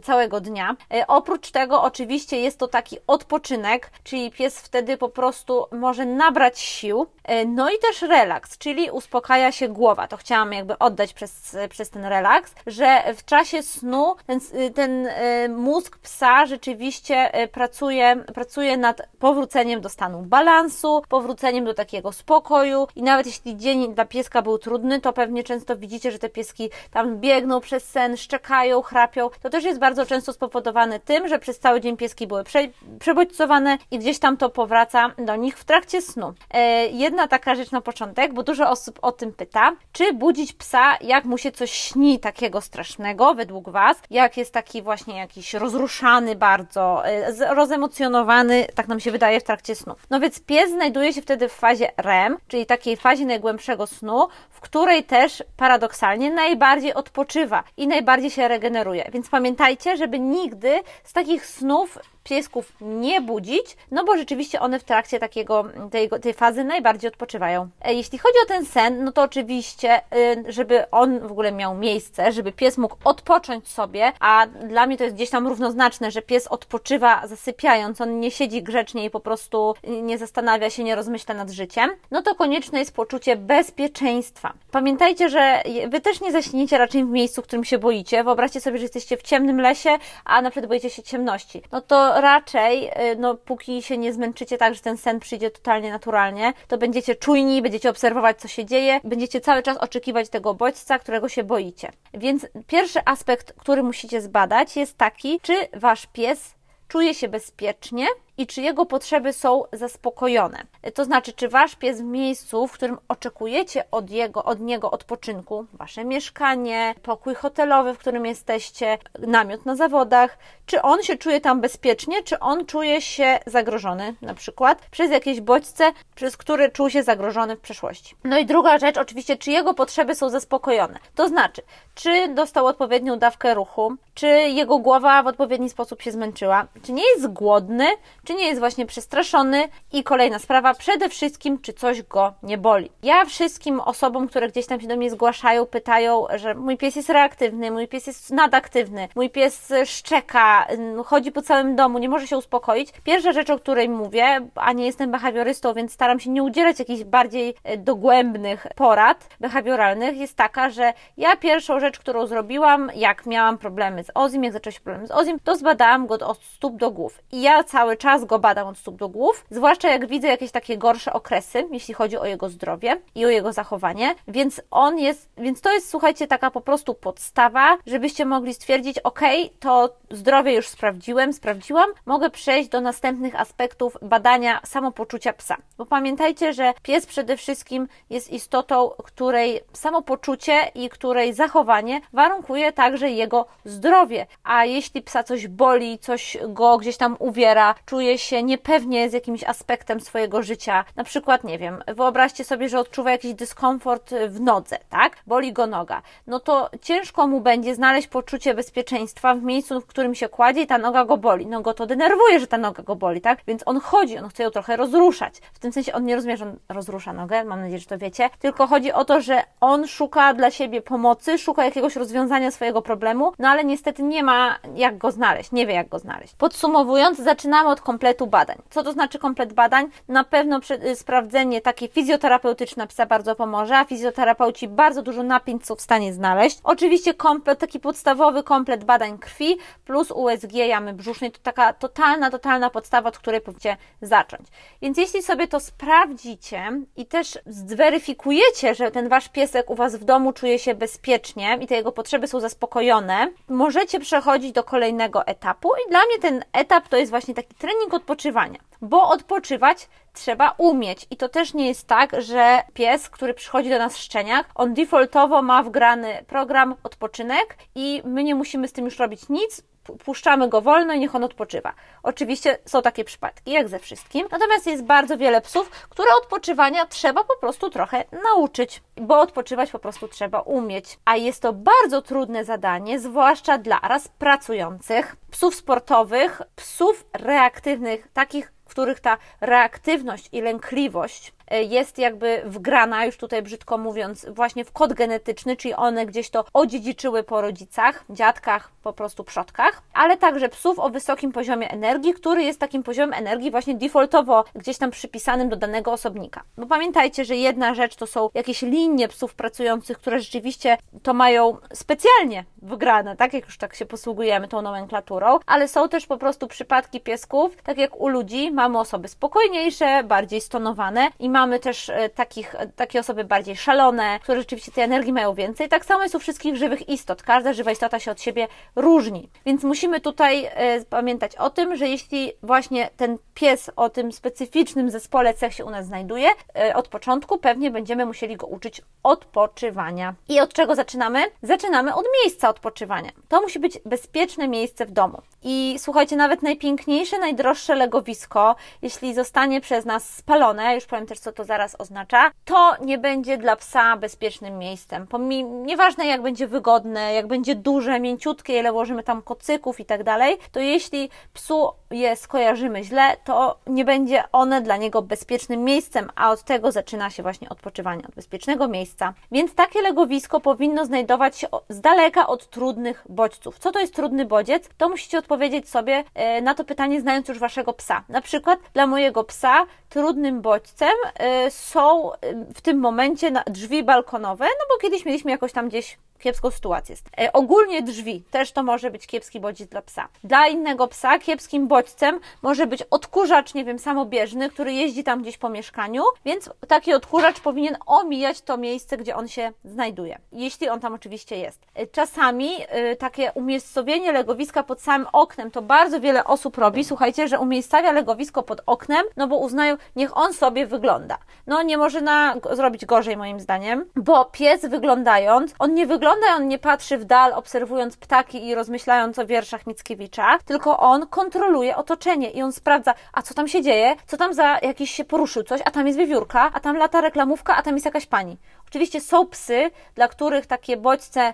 całego 0.03 0.41
dnia. 0.41 0.75
E, 0.93 1.07
oprócz 1.07 1.51
tego 1.51 1.83
oczywiście 1.83 2.39
jest 2.39 2.59
to 2.59 2.67
taki 2.67 2.97
odpoczynek, 3.07 3.91
czyli 4.03 4.31
pies 4.31 4.59
wtedy 4.59 4.97
po 4.97 5.09
prostu 5.09 5.65
może 5.71 6.05
nabrać 6.05 6.59
sił, 6.59 7.07
no 7.47 7.69
i 7.69 7.79
też 7.79 8.01
relaks, 8.01 8.57
czyli 8.57 8.91
uspokaja 8.91 9.51
się 9.51 9.67
głowa. 9.67 10.07
To 10.07 10.17
chciałam 10.17 10.44
jakby 10.53 10.79
oddać 10.79 11.13
przez, 11.13 11.57
przez 11.69 11.89
ten 11.89 12.05
relaks, 12.05 12.55
że 12.67 13.13
w 13.15 13.25
czasie 13.25 13.63
snu 13.63 14.15
ten, 14.25 14.39
ten 14.75 15.07
e, 15.07 15.49
mózg 15.49 15.97
psa 15.97 16.45
rzeczywiście 16.45 17.33
e, 17.33 17.47
pracuje, 17.47 18.15
pracuje 18.33 18.77
nad 18.77 19.01
powróceniem 19.19 19.81
do 19.81 19.89
stanu 19.89 20.21
balansu, 20.21 21.01
powróceniem 21.09 21.65
do 21.65 21.73
takiego 21.73 22.11
spokoju 22.11 22.87
i 22.95 23.03
nawet 23.03 23.25
jeśli 23.25 23.57
dzień 23.57 23.93
dla 23.93 24.05
pieska 24.05 24.41
był 24.41 24.57
trudny, 24.57 25.01
to 25.01 25.13
pewnie 25.13 25.43
często 25.43 25.77
widzicie, 25.77 26.11
że 26.11 26.19
te 26.19 26.29
pieski 26.29 26.69
tam 26.91 27.17
biegną 27.17 27.59
przez 27.59 27.89
sen, 27.89 28.17
szczekają, 28.17 28.81
chrapią. 28.81 29.29
To 29.41 29.49
też 29.49 29.63
jest 29.63 29.79
bardzo 29.79 30.05
często 30.05 30.33
spowodowane 30.33 30.99
tym, 30.99 31.27
że 31.27 31.39
przez 31.39 31.59
cały 31.59 31.81
dzień 31.81 31.97
pieski 31.97 32.27
były 32.27 32.43
prze, 32.43 32.59
przebodźcowane 32.99 33.77
i 33.91 33.99
gdzieś 33.99 34.19
tam 34.19 34.37
to 34.37 34.49
powraca 34.49 35.11
do 35.17 35.35
nich 35.35 35.57
w 35.57 35.65
trakcie 35.65 36.01
snu. 36.01 36.33
E, 36.51 36.87
jedna 36.87 37.27
taka 37.27 37.55
rzecz 37.55 37.71
na 37.71 37.81
początek, 37.81 38.33
bo 38.33 38.43
dużo 38.43 38.69
osób 38.69 38.99
o 39.01 39.11
tym 39.11 39.33
pyta, 39.33 39.75
czy 39.91 40.13
budzić 40.35 40.53
psa, 40.53 40.97
jak 41.01 41.25
mu 41.25 41.37
się 41.37 41.51
coś 41.51 41.71
śni 41.71 42.19
takiego 42.19 42.61
strasznego 42.61 43.33
według 43.33 43.69
Was, 43.69 43.97
jak 44.09 44.37
jest 44.37 44.53
taki 44.53 44.81
właśnie 44.81 45.17
jakiś 45.17 45.53
rozruszany 45.53 46.35
bardzo, 46.35 47.07
e, 47.07 47.55
rozemocjonowany, 47.55 48.67
tak 48.75 48.87
nam 48.87 48.99
się 48.99 49.11
wydaje 49.11 49.39
w 49.39 49.43
trakcie 49.43 49.75
snu. 49.75 49.95
No 50.09 50.19
więc 50.19 50.39
pies 50.39 50.71
znajduje 50.71 51.13
się 51.13 51.21
wtedy 51.21 51.49
w 51.49 51.53
fazie 51.53 51.91
REM, 51.97 52.37
czyli 52.47 52.65
takiej 52.65 52.97
fazie 52.97 53.25
najgłębszego 53.25 53.87
snu, 53.87 54.27
w 54.49 54.59
której 54.59 55.03
też 55.03 55.43
paradoksalnie 55.57 56.31
najbardziej 56.31 56.93
odpoczywa 56.93 57.63
i 57.77 57.87
najbardziej 57.87 58.29
się 58.29 58.47
regeneruje. 58.47 59.09
Więc 59.13 59.29
pamiętajcie, 59.29 59.97
żeby 59.97 60.19
nigdy 60.19 60.81
z 61.03 61.13
takich 61.13 61.45
snów 61.45 61.97
piesków 62.25 62.73
nie 62.81 63.21
budzić, 63.21 63.77
no 63.91 64.03
bo 64.03 64.17
rzeczywiście 64.17 64.59
one 64.59 64.79
w 64.79 64.83
trakcie 64.83 65.19
takiego, 65.19 65.65
tej, 65.91 66.09
tej 66.09 66.33
fazy 66.33 66.63
najbardziej 66.63 67.07
odpoczywają. 67.07 67.69
E, 67.81 67.93
jeśli 67.93 68.17
chodzi 68.17 68.35
o 68.45 68.47
ten 68.47 68.65
sen, 68.65 69.03
no 69.03 69.11
to 69.11 69.21
oczywiście, 69.21 69.97
y, 69.97 70.43
żeby 70.47 70.89
on 70.91 71.19
w 71.19 71.31
ogóle 71.31 71.51
miał 71.51 71.75
miejsce, 71.75 72.31
żeby 72.31 72.51
pies 72.51 72.77
mógł 72.77 72.95
odpocząć 73.03 73.67
sobie, 73.67 74.11
a 74.19 74.47
dla 74.47 74.87
mnie 74.87 74.97
to 74.97 75.03
jest 75.03 75.15
gdzieś 75.15 75.29
tam 75.29 75.47
równoznaczne, 75.47 76.11
że 76.11 76.21
pies 76.21 76.47
odpoczywa 76.47 77.27
zasypiając, 77.27 78.01
on 78.01 78.19
nie 78.19 78.31
siedzi 78.31 78.63
grzecznie 78.63 79.05
i 79.05 79.09
po 79.09 79.19
prostu 79.19 79.73
nie 80.01 80.17
zastanawia 80.17 80.69
się, 80.69 80.83
nie 80.83 80.95
rozmyśla 80.95 81.35
nad 81.35 81.49
życiem, 81.49 81.89
no 82.11 82.21
to 82.21 82.35
konieczne 82.35 82.79
jest 82.79 82.95
poczucie 82.95 83.35
bezpieczeństwa. 83.35 84.53
Pamiętajcie, 84.71 85.29
że 85.29 85.63
Wy 85.87 86.01
też 86.01 86.21
nie 86.21 86.31
zaśniecie 86.31 86.77
raczej 86.77 87.05
w 87.05 87.09
miejscu, 87.09 87.41
w 87.41 87.45
którym 87.45 87.65
się 87.65 87.77
boicie. 87.77 88.23
Wyobraźcie 88.23 88.61
sobie, 88.61 88.77
że 88.77 88.83
jesteście 88.83 89.17
w 89.17 89.21
ciemnym 89.21 89.61
lesie, 89.61 89.97
a 90.25 90.41
na 90.41 90.51
przykład 90.51 90.69
boicie 90.69 90.89
się 90.89 91.03
ciemności. 91.03 91.61
No 91.71 91.81
to 91.81 92.14
raczej, 92.21 92.87
y, 92.87 93.15
no 93.17 93.35
póki 93.35 93.81
się 93.81 93.97
nie 93.97 94.13
zmęczycie 94.13 94.57
tak, 94.57 94.75
że 94.75 94.81
ten 94.81 94.97
sen 94.97 95.19
przyjdzie 95.19 95.51
totalnie 95.51 95.91
naturalnie, 95.91 96.53
to 96.67 96.77
będziecie 96.77 97.15
czujni, 97.15 97.61
będziecie 97.61 97.89
obserwować, 97.89 98.39
co 98.41 98.47
się 98.47 98.65
dzieje, 98.65 98.99
będziecie 99.03 99.41
cały 99.41 99.63
czas 99.63 99.77
oczekiwać 99.77 100.29
tego 100.29 100.53
bodźca, 100.53 100.99
którego 100.99 101.29
się 101.29 101.43
boicie. 101.43 101.91
Więc 102.13 102.47
pierwszy 102.67 102.99
aspekt, 103.05 103.53
który 103.53 103.83
musicie 103.83 104.21
zbadać, 104.21 104.75
jest 104.75 104.97
taki, 104.97 105.39
czy 105.41 105.53
wasz 105.73 106.05
pies 106.05 106.55
czuje 106.87 107.13
się 107.13 107.27
bezpiecznie 107.27 108.07
i 108.37 108.47
czy 108.47 108.61
jego 108.61 108.85
potrzeby 108.85 109.33
są 109.33 109.63
zaspokojone. 109.73 110.63
To 110.93 111.05
znaczy, 111.05 111.33
czy 111.33 111.49
wasz 111.49 111.75
pies 111.75 112.01
w 112.01 112.03
miejscu, 112.03 112.67
w 112.67 112.71
którym 112.71 112.97
oczekujecie 113.07 113.83
od, 113.91 114.09
jego, 114.09 114.43
od 114.43 114.59
niego 114.59 114.91
odpoczynku, 114.91 115.65
wasze 115.73 116.05
mieszkanie, 116.05 116.95
pokój 117.03 117.35
hotelowy, 117.35 117.93
w 117.93 117.97
którym 117.97 118.25
jesteście, 118.25 118.97
namiot 119.19 119.65
na 119.65 119.75
zawodach, 119.75 120.37
czy 120.65 120.81
on 120.81 121.03
się 121.03 121.17
czuje 121.17 121.41
tam 121.41 121.61
bezpiecznie, 121.61 122.23
czy 122.23 122.39
on 122.39 122.65
czuje 122.65 123.01
się 123.01 123.39
zagrożony, 123.45 124.15
na 124.21 124.33
przykład 124.33 124.81
przez 124.91 125.11
jakieś 125.11 125.41
bodźce, 125.41 125.91
przez 126.15 126.37
które 126.37 126.71
czuł 126.71 126.89
się 126.89 127.03
zagrożony 127.03 127.55
w 127.55 127.61
przeszłości. 127.61 128.15
No 128.23 128.37
i 128.37 128.45
druga 128.45 128.77
rzecz, 128.77 128.97
oczywiście, 128.97 129.37
czy 129.37 129.51
jego 129.51 129.73
potrzeby 129.73 130.15
są 130.15 130.29
zaspokojone. 130.29 130.99
To 131.15 131.27
znaczy, 131.27 131.61
czy 131.95 132.27
dostał 132.27 132.65
odpowiednią 132.65 133.19
dawkę 133.19 133.53
ruchu, 133.53 133.95
czy 134.13 134.27
jego 134.27 134.79
głowa 134.79 135.23
w 135.23 135.27
odpowiedni 135.27 135.69
sposób 135.69 136.01
się 136.01 136.11
zmęczyła, 136.11 136.67
czy 136.83 136.91
nie 136.91 137.03
jest 137.15 137.27
głodny, 137.27 137.85
czy 138.25 138.33
nie 138.33 138.47
jest 138.47 138.59
właśnie 138.59 138.85
przestraszony 138.85 139.67
i 139.93 140.03
kolejna 140.03 140.39
sprawa, 140.39 140.73
przede 140.73 141.09
wszystkim, 141.09 141.61
czy 141.61 141.73
coś 141.73 142.03
go 142.03 142.33
nie 142.43 142.57
boli. 142.57 142.91
Ja 143.03 143.25
wszystkim 143.25 143.79
osobom, 143.79 144.27
które 144.27 144.47
gdzieś 144.47 144.65
tam 144.65 144.81
się 144.81 144.87
do 144.87 144.97
mnie 144.97 145.09
zgłaszają, 145.09 145.65
pytają, 145.65 146.25
że 146.35 146.55
mój 146.55 146.77
pies 146.77 146.95
jest 146.95 147.09
reaktywny, 147.09 147.71
mój 147.71 147.87
pies 147.87 148.07
jest 148.07 148.31
nadaktywny, 148.31 149.07
mój 149.15 149.29
pies 149.29 149.73
szczeka, 149.85 150.67
chodzi 151.05 151.31
po 151.31 151.41
całym 151.41 151.75
domu, 151.75 151.97
nie 151.97 152.09
może 152.09 152.27
się 152.27 152.37
uspokoić. 152.37 152.93
Pierwsza 153.03 153.33
rzecz, 153.33 153.49
o 153.49 153.59
której 153.59 153.89
mówię, 153.89 154.41
a 154.55 154.73
nie 154.73 154.85
jestem 154.85 155.11
behawiorystą, 155.11 155.73
więc 155.73 155.93
staram 155.93 156.19
się 156.19 156.29
nie 156.29 156.43
udzielać 156.43 156.79
jakichś 156.79 157.03
bardziej 157.03 157.55
e, 157.63 157.77
dogłębnych 157.77 158.67
porad 158.75 159.27
behawioralnych, 159.39 160.17
jest 160.17 160.37
taka, 160.37 160.69
że 160.69 160.93
ja 161.17 161.35
pierwszą 161.35 161.79
rzecz, 161.79 161.99
którą 161.99 162.27
zrobiłam, 162.27 162.91
jak 162.95 163.25
miałam 163.25 163.57
problemy 163.57 164.03
z 164.03 164.11
Ozim, 164.13 164.43
jak 164.43 164.53
zaczęły 164.53 164.73
się 164.73 164.81
problemy 164.81 165.07
z 165.07 165.11
Ozim, 165.11 165.39
to 165.43 165.55
zbadałam 165.55 166.07
go 166.07 166.15
od 166.15 166.43
stóp 166.43 166.75
do 166.77 166.91
głów. 166.91 167.19
I 167.31 167.41
ja 167.41 167.63
cały 167.63 167.97
czas 167.97 168.14
go 168.23 168.39
badam 168.39 168.67
od 168.67 168.77
stóp 168.77 168.95
do 168.95 169.09
głów, 169.09 169.45
zwłaszcza 169.49 169.89
jak 169.89 170.07
widzę 170.07 170.27
jakieś 170.27 170.51
takie 170.51 170.77
gorsze 170.77 171.13
okresy, 171.13 171.67
jeśli 171.71 171.93
chodzi 171.93 172.17
o 172.17 172.25
jego 172.25 172.49
zdrowie 172.49 173.01
i 173.15 173.25
o 173.25 173.29
jego 173.29 173.53
zachowanie, 173.53 174.15
więc 174.27 174.61
on 174.71 174.99
jest, 174.99 175.29
więc 175.37 175.61
to 175.61 175.71
jest, 175.71 175.89
słuchajcie, 175.89 176.27
taka 176.27 176.51
po 176.51 176.61
prostu 176.61 176.93
podstawa, 176.93 177.77
żebyście 177.85 178.25
mogli 178.25 178.53
stwierdzić, 178.53 178.99
ok, 178.99 179.21
to 179.59 179.89
zdrowie 180.11 180.53
już 180.53 180.67
sprawdziłem, 180.67 181.33
sprawdziłam, 181.33 181.89
mogę 182.05 182.29
przejść 182.29 182.69
do 182.69 182.81
następnych 182.81 183.39
aspektów 183.39 183.97
badania 184.01 184.61
samopoczucia 184.65 185.33
psa. 185.33 185.57
Bo 185.77 185.85
pamiętajcie, 185.85 186.53
że 186.53 186.73
pies 186.83 187.05
przede 187.05 187.37
wszystkim 187.37 187.87
jest 188.09 188.31
istotą, 188.31 188.89
której 189.03 189.61
samopoczucie 189.73 190.71
i 190.75 190.89
której 190.89 191.33
zachowanie 191.33 192.01
warunkuje 192.13 192.71
także 192.71 193.09
jego 193.09 193.45
zdrowie. 193.65 194.27
A 194.43 194.65
jeśli 194.65 195.01
psa 195.01 195.23
coś 195.23 195.47
boli, 195.47 195.99
coś 195.99 196.37
go 196.47 196.77
gdzieś 196.77 196.97
tam 196.97 197.15
uwiera, 197.19 197.75
czuje 197.85 198.04
się 198.17 198.43
niepewnie 198.43 199.09
z 199.09 199.13
jakimś 199.13 199.43
aspektem 199.43 199.99
swojego 199.99 200.43
życia, 200.43 200.85
na 200.95 201.03
przykład, 201.03 201.43
nie 201.43 201.59
wiem, 201.59 201.83
wyobraźcie 201.87 202.43
sobie, 202.43 202.69
że 202.69 202.79
odczuwa 202.79 203.11
jakiś 203.11 203.33
dyskomfort 203.33 204.11
w 204.29 204.41
nodze, 204.41 204.77
tak? 204.89 205.17
Boli 205.27 205.53
go 205.53 205.67
noga. 205.67 206.01
No 206.27 206.39
to 206.39 206.69
ciężko 206.81 207.27
mu 207.27 207.41
będzie 207.41 207.75
znaleźć 207.75 208.07
poczucie 208.07 208.53
bezpieczeństwa 208.53 209.35
w 209.35 209.43
miejscu, 209.43 209.81
w 209.81 209.85
którym 209.85 210.15
się 210.15 210.29
kładzie 210.29 210.61
i 210.61 210.67
ta 210.67 210.77
noga 210.77 211.05
go 211.05 211.17
boli. 211.17 211.47
No 211.47 211.61
go 211.61 211.73
to 211.73 211.85
denerwuje, 211.85 212.39
że 212.39 212.47
ta 212.47 212.57
noga 212.57 212.83
go 212.83 212.95
boli, 212.95 213.21
tak? 213.21 213.39
Więc 213.47 213.63
on 213.65 213.79
chodzi, 213.79 214.17
on 214.17 214.29
chce 214.29 214.43
ją 214.43 214.51
trochę 214.51 214.75
rozruszać. 214.75 215.37
W 215.53 215.59
tym 215.59 215.73
sensie 215.73 215.93
on 215.93 216.05
nie 216.05 216.15
rozumie, 216.15 216.37
że 216.37 216.45
on 216.45 216.57
rozrusza 216.69 217.13
nogę, 217.13 217.43
mam 217.43 217.59
nadzieję, 217.59 217.79
że 217.79 217.85
to 217.85 217.97
wiecie, 217.97 218.29
tylko 218.39 218.67
chodzi 218.67 218.91
o 218.91 219.05
to, 219.05 219.21
że 219.21 219.43
on 219.61 219.87
szuka 219.87 220.33
dla 220.33 220.51
siebie 220.51 220.81
pomocy, 220.81 221.37
szuka 221.37 221.65
jakiegoś 221.65 221.95
rozwiązania 221.95 222.51
swojego 222.51 222.81
problemu, 222.81 223.33
no 223.39 223.49
ale 223.49 223.65
niestety 223.65 224.03
nie 224.03 224.23
ma 224.23 224.55
jak 224.75 224.97
go 224.97 225.11
znaleźć, 225.11 225.51
nie 225.51 225.67
wie 225.67 225.73
jak 225.73 225.89
go 225.89 225.99
znaleźć. 225.99 226.35
Podsumowując, 226.35 227.17
zaczynamy 227.17 227.69
od 227.69 227.81
kompletnie 227.81 227.94
kompletu 227.95 228.27
badań. 228.27 228.57
Co 228.69 228.83
to 228.83 228.91
znaczy 228.91 229.19
komplet 229.19 229.53
badań? 229.53 229.89
Na 230.07 230.23
pewno 230.23 230.59
y, 230.85 230.95
sprawdzenie 230.95 231.61
takie 231.61 231.87
fizjoterapeutyczne 231.87 232.87
psa 232.87 233.05
bardzo 233.05 233.35
pomoże, 233.35 233.77
a 233.77 233.85
fizjoterapeuci 233.85 234.67
bardzo 234.67 235.01
dużo 235.01 235.23
napięć 235.23 235.65
są 235.65 235.75
w 235.75 235.81
stanie 235.81 236.13
znaleźć. 236.13 236.59
Oczywiście 236.63 237.13
komplet, 237.13 237.59
taki 237.59 237.79
podstawowy 237.79 238.43
komplet 238.43 238.83
badań 238.83 239.17
krwi 239.17 239.57
plus 239.85 240.11
USG 240.11 240.53
jamy 240.53 240.93
brzusznej 240.93 241.31
to 241.31 241.39
taka 241.43 241.73
totalna, 241.73 242.31
totalna 242.31 242.69
podstawa, 242.69 243.09
od 243.09 243.17
której 243.17 243.41
powinniście 243.41 243.77
zacząć. 244.01 244.47
Więc 244.81 244.97
jeśli 244.97 245.23
sobie 245.23 245.47
to 245.47 245.59
sprawdzicie 245.59 246.81
i 246.97 247.05
też 247.05 247.39
zweryfikujecie, 247.45 248.75
że 248.75 248.91
ten 248.91 249.09
wasz 249.09 249.29
piesek 249.29 249.69
u 249.69 249.75
was 249.75 249.95
w 249.95 250.03
domu 250.03 250.33
czuje 250.33 250.59
się 250.59 250.75
bezpiecznie 250.75 251.57
i 251.61 251.67
te 251.67 251.75
jego 251.75 251.91
potrzeby 251.91 252.27
są 252.27 252.39
zaspokojone, 252.39 253.31
możecie 253.49 253.99
przechodzić 253.99 254.51
do 254.51 254.63
kolejnego 254.63 255.27
etapu 255.27 255.69
i 255.87 255.89
dla 255.89 255.99
mnie 256.05 256.19
ten 256.21 256.43
etap 256.53 256.87
to 256.87 256.97
jest 256.97 257.09
właśnie 257.09 257.33
taki 257.33 257.55
trening 257.55 257.84
odpoczywania, 257.93 258.59
bo 258.81 259.09
odpoczywać 259.09 259.89
trzeba 260.13 260.55
umieć. 260.57 261.07
I 261.09 261.17
to 261.17 261.29
też 261.29 261.53
nie 261.53 261.67
jest 261.67 261.87
tak, 261.87 262.21
że 262.21 262.63
pies, 262.73 263.09
który 263.09 263.33
przychodzi 263.33 263.69
do 263.69 263.79
nas 263.79 263.95
w 263.95 263.99
szczeniach, 263.99 264.49
on 264.55 264.73
defaultowo 264.73 265.41
ma 265.41 265.63
wgrany 265.63 266.25
program 266.27 266.75
odpoczynek 266.83 267.57
i 267.75 268.01
my 268.05 268.23
nie 268.23 268.35
musimy 268.35 268.67
z 268.67 268.73
tym 268.73 268.85
już 268.85 268.99
robić 268.99 269.29
nic, 269.29 269.63
puszczamy 270.05 270.49
go 270.49 270.61
wolno 270.61 270.93
i 270.93 270.99
niech 270.99 271.15
on 271.15 271.23
odpoczywa. 271.23 271.73
Oczywiście 272.03 272.57
są 272.65 272.81
takie 272.81 273.03
przypadki, 273.03 273.51
jak 273.51 273.69
ze 273.69 273.79
wszystkim. 273.79 274.27
Natomiast 274.31 274.67
jest 274.67 274.83
bardzo 274.83 275.17
wiele 275.17 275.41
psów, 275.41 275.69
które 275.69 276.09
odpoczywania 276.21 276.85
trzeba 276.85 277.23
po 277.23 277.37
prostu 277.39 277.69
trochę 277.69 278.03
nauczyć, 278.23 278.81
bo 278.95 279.19
odpoczywać 279.19 279.71
po 279.71 279.79
prostu 279.79 280.07
trzeba 280.07 280.39
umieć. 280.39 280.99
A 281.05 281.15
jest 281.15 281.41
to 281.41 281.53
bardzo 281.53 282.01
trudne 282.01 282.45
zadanie, 282.45 282.99
zwłaszcza 282.99 283.57
dla 283.57 283.79
raz 283.79 284.07
pracujących, 284.07 285.15
psów 285.31 285.55
sportowych, 285.55 286.41
psów 286.55 287.05
reaktywnych, 287.13 288.07
takich 288.13 288.51
w 288.65 288.69
których 288.69 288.99
ta 288.99 289.17
reaktywność 289.41 290.29
i 290.31 290.41
lękliwość 290.41 291.33
jest 291.51 291.97
jakby 291.97 292.41
wgrana, 292.45 293.05
już 293.05 293.17
tutaj 293.17 293.41
brzydko 293.41 293.77
mówiąc, 293.77 294.25
właśnie 294.29 294.65
w 294.65 294.71
kod 294.71 294.93
genetyczny, 294.93 295.57
czyli 295.57 295.73
one 295.73 296.05
gdzieś 296.05 296.29
to 296.29 296.45
odziedziczyły 296.53 297.23
po 297.23 297.41
rodzicach, 297.41 298.05
dziadkach, 298.09 298.71
po 298.83 298.93
prostu 298.93 299.23
przodkach, 299.23 299.81
ale 299.93 300.17
także 300.17 300.49
psów 300.49 300.79
o 300.79 300.89
wysokim 300.89 301.31
poziomie 301.31 301.71
energii, 301.71 302.13
który 302.13 302.43
jest 302.43 302.59
takim 302.59 302.83
poziomem 302.83 303.19
energii 303.19 303.51
właśnie 303.51 303.75
defaultowo 303.75 304.43
gdzieś 304.55 304.77
tam 304.77 304.91
przypisanym 304.91 305.49
do 305.49 305.55
danego 305.55 305.91
osobnika. 305.91 306.43
Bo 306.57 306.65
pamiętajcie, 306.65 307.25
że 307.25 307.35
jedna 307.35 307.75
rzecz 307.75 307.95
to 307.95 308.07
są 308.07 308.29
jakieś 308.33 308.61
linie 308.61 309.07
psów 309.07 309.33
pracujących, 309.33 309.97
które 309.97 310.19
rzeczywiście 310.19 310.77
to 311.03 311.13
mają 311.13 311.57
specjalnie 311.73 312.45
wgrane, 312.61 313.15
tak 313.15 313.33
jak 313.33 313.45
już 313.45 313.57
tak 313.57 313.75
się 313.75 313.85
posługujemy 313.85 314.47
tą 314.47 314.61
nomenklaturą, 314.61 315.39
ale 315.45 315.67
są 315.67 315.89
też 315.89 316.07
po 316.07 316.17
prostu 316.17 316.47
przypadki 316.47 317.01
piesków, 317.01 317.55
tak 317.63 317.77
jak 317.77 318.01
u 318.01 318.07
ludzi 318.07 318.51
mamy 318.51 318.79
osoby 318.79 319.07
spokojniejsze, 319.07 320.03
bardziej 320.03 320.41
stonowane 320.41 321.09
i 321.19 321.29
mamy 321.35 321.59
też 321.59 321.89
e, 321.89 322.09
takich, 322.09 322.55
e, 322.55 322.67
takie 322.67 322.99
osoby 322.99 323.23
bardziej 323.23 323.55
szalone, 323.55 324.19
które 324.19 324.39
rzeczywiście 324.39 324.71
tej 324.71 324.83
energii 324.83 325.13
mają 325.13 325.33
więcej. 325.33 325.69
Tak 325.69 325.85
samo 325.85 326.03
jest 326.03 326.15
u 326.15 326.19
wszystkich 326.19 326.55
żywych 326.55 326.89
istot. 326.89 327.23
Każda 327.23 327.53
żywa 327.53 327.71
istota 327.71 327.99
się 327.99 328.11
od 328.11 328.21
siebie 328.21 328.47
różni. 328.75 329.29
Więc 329.45 329.63
musimy 329.63 330.01
tutaj 330.01 330.45
e, 330.45 330.85
pamiętać 330.85 331.35
o 331.35 331.49
tym, 331.49 331.75
że 331.75 331.87
jeśli 331.87 332.31
właśnie 332.43 332.89
ten 332.97 333.17
pies 333.33 333.71
o 333.75 333.89
tym 333.89 334.11
specyficznym 334.11 334.89
zespole 334.89 335.33
cech 335.33 335.53
się 335.53 335.65
u 335.65 335.69
nas 335.69 335.85
znajduje, 335.85 336.29
od 336.75 336.87
początku 336.87 337.37
pewnie 337.37 337.71
będziemy 337.71 338.05
musieli 338.05 338.35
go 338.37 338.47
uczyć 338.47 338.81
odpoczywania. 339.03 340.13
I 340.29 340.39
od 340.39 340.53
czego 340.53 340.75
zaczynamy? 340.75 341.23
Zaczynamy 341.41 341.95
od 341.95 342.05
miejsca 342.23 342.49
odpoczywania. 342.49 343.11
To 343.27 343.41
musi 343.41 343.59
być 343.59 343.79
bezpieczne 343.85 344.47
miejsce 344.47 344.85
w 344.85 344.91
domu. 344.91 345.21
I 345.43 345.75
słuchajcie, 345.79 346.15
nawet 346.15 346.41
najpiękniejsze, 346.41 347.19
najdroższe 347.19 347.75
legowisko, 347.75 348.55
jeśli 348.81 349.13
zostanie 349.13 349.61
przez 349.61 349.85
nas 349.85 350.09
spalone, 350.09 350.75
już 350.75 350.85
powiem 350.85 351.05
też, 351.05 351.19
co 351.25 351.31
to 351.31 351.43
zaraz 351.43 351.75
oznacza, 351.79 352.31
to 352.45 352.75
nie 352.81 352.97
będzie 352.97 353.37
dla 353.37 353.55
psa 353.55 353.97
bezpiecznym 353.97 354.57
miejscem. 354.57 355.07
Pomimo, 355.07 355.65
nieważne 355.65 356.05
jak 356.07 356.21
będzie 356.21 356.47
wygodne, 356.47 357.13
jak 357.13 357.27
będzie 357.27 357.55
duże, 357.55 357.99
mięciutkie, 357.99 358.59
ile 358.59 358.71
włożymy 358.71 359.03
tam 359.03 359.21
kocyków 359.21 359.79
i 359.79 359.85
tak 359.85 360.03
dalej, 360.03 360.37
to 360.51 360.59
jeśli 360.59 361.09
psu 361.33 361.71
je 361.95 362.15
skojarzymy 362.15 362.83
źle, 362.83 363.17
to 363.23 363.57
nie 363.67 363.85
będzie 363.85 364.23
one 364.31 364.61
dla 364.61 364.77
niego 364.77 365.01
bezpiecznym 365.01 365.63
miejscem, 365.63 366.09
a 366.15 366.31
od 366.31 366.43
tego 366.43 366.71
zaczyna 366.71 367.09
się 367.09 367.23
właśnie 367.23 367.49
odpoczywanie, 367.49 368.07
od 368.07 368.15
bezpiecznego 368.15 368.67
miejsca. 368.67 369.13
Więc 369.31 369.55
takie 369.55 369.81
legowisko 369.81 370.39
powinno 370.39 370.85
znajdować 370.85 371.37
się 371.37 371.47
z 371.69 371.81
daleka 371.81 372.27
od 372.27 372.49
trudnych 372.49 373.05
bodźców. 373.09 373.59
Co 373.59 373.71
to 373.71 373.79
jest 373.79 373.95
trudny 373.95 374.25
bodziec? 374.25 374.69
To 374.77 374.89
musicie 374.89 375.17
odpowiedzieć 375.17 375.69
sobie 375.69 376.03
e, 376.13 376.41
na 376.41 376.55
to 376.55 376.63
pytanie, 376.63 377.01
znając 377.01 377.27
już 377.27 377.39
waszego 377.39 377.73
psa. 377.73 378.03
Na 378.09 378.21
przykład 378.21 378.59
dla 378.73 378.87
mojego 378.87 379.23
psa 379.23 379.65
trudnym 379.89 380.41
bodźcem 380.41 380.93
e, 381.15 381.51
są 381.51 382.13
e, 382.13 382.17
w 382.55 382.61
tym 382.61 382.79
momencie 382.79 383.31
drzwi 383.47 383.83
balkonowe, 383.83 384.45
no 384.45 384.65
bo 384.69 384.81
kiedyś 384.81 385.05
mieliśmy 385.05 385.31
jakoś 385.31 385.51
tam 385.51 385.69
gdzieś 385.69 385.97
kiepską 386.19 386.51
sytuację. 386.51 386.95
E, 387.19 387.33
ogólnie 387.33 387.81
drzwi 387.81 388.23
też 388.31 388.51
to 388.51 388.63
może 388.63 388.91
być 388.91 389.07
kiepski 389.07 389.39
bodziec 389.39 389.69
dla 389.69 389.81
psa. 389.81 390.07
Dla 390.23 390.47
innego 390.47 390.87
psa 390.87 391.19
kiepskim 391.19 391.67
bodźcem 391.67 392.19
może 392.41 392.67
być 392.67 392.83
odkurzacz, 392.83 393.53
nie 393.53 393.65
wiem, 393.65 393.79
samobieżny, 393.79 394.49
który 394.49 394.73
jeździ 394.73 395.03
tam 395.03 395.21
gdzieś 395.21 395.37
po 395.37 395.49
mieszkaniu, 395.49 396.03
więc 396.25 396.49
taki 396.67 396.93
odkurzacz 396.93 397.39
powinien 397.39 397.77
omijać 397.85 398.41
to 398.41 398.57
miejsce, 398.57 398.97
gdzie 398.97 399.15
on 399.15 399.27
się 399.27 399.51
znajduje, 399.65 400.19
jeśli 400.31 400.69
on 400.69 400.79
tam 400.79 400.93
oczywiście 400.93 401.37
jest. 401.37 401.59
E, 401.75 401.87
czasami 401.87 402.49
y, 402.91 402.95
takie 402.95 403.31
umiejscowienie 403.31 404.11
legowiska 404.11 404.63
pod 404.63 404.81
samym 404.81 405.07
oknem, 405.13 405.51
to 405.51 405.61
bardzo 405.61 405.99
wiele 405.99 406.23
osób 406.23 406.57
robi. 406.57 406.83
Słuchajcie, 406.83 407.27
że 407.27 407.39
umiejscawia 407.39 407.91
legowisko 407.91 408.43
pod 408.43 408.61
oknem, 408.65 409.05
no 409.17 409.27
bo 409.27 409.37
uznają, 409.37 409.77
niech 409.95 410.17
on 410.17 410.33
sobie 410.33 410.67
wygląda. 410.67 411.17
No 411.47 411.63
nie 411.63 411.77
może 411.77 412.01
na, 412.01 412.35
zrobić 412.51 412.85
gorzej 412.85 413.17
moim 413.17 413.39
zdaniem, 413.39 413.85
bo 413.95 414.25
pies 414.25 414.65
wyglądając, 414.65 415.53
on 415.59 415.73
nie 415.73 415.85
wygląda 415.85 416.04
ogląda, 416.05 416.35
on 416.35 416.47
nie 416.47 416.59
patrzy 416.59 416.97
w 416.97 417.05
dal, 417.05 417.33
obserwując 417.33 417.97
ptaki 417.97 418.47
i 418.47 418.55
rozmyślając 418.55 419.19
o 419.19 419.25
wierszach 419.25 419.67
Mickiewicza, 419.67 420.39
tylko 420.45 420.77
on 420.79 421.07
kontroluje 421.07 421.75
otoczenie 421.75 422.31
i 422.31 422.41
on 422.41 422.51
sprawdza, 422.51 422.93
a 423.13 423.21
co 423.21 423.33
tam 423.33 423.47
się 423.47 423.61
dzieje, 423.61 423.95
co 424.05 424.17
tam 424.17 424.33
za 424.33 424.59
jakiś 424.61 424.91
się 424.91 425.05
poruszył 425.05 425.43
coś, 425.43 425.61
a 425.65 425.71
tam 425.71 425.87
jest 425.87 425.99
wiewiórka, 425.99 426.51
a 426.53 426.59
tam 426.59 426.77
lata 426.77 427.01
reklamówka, 427.01 427.55
a 427.55 427.61
tam 427.61 427.73
jest 427.73 427.85
jakaś 427.85 428.05
pani. 428.05 428.37
Oczywiście 428.67 429.01
są 429.01 429.27
psy, 429.27 429.71
dla 429.95 430.07
których 430.07 430.45
takie 430.45 430.77
bodźce, 430.77 431.33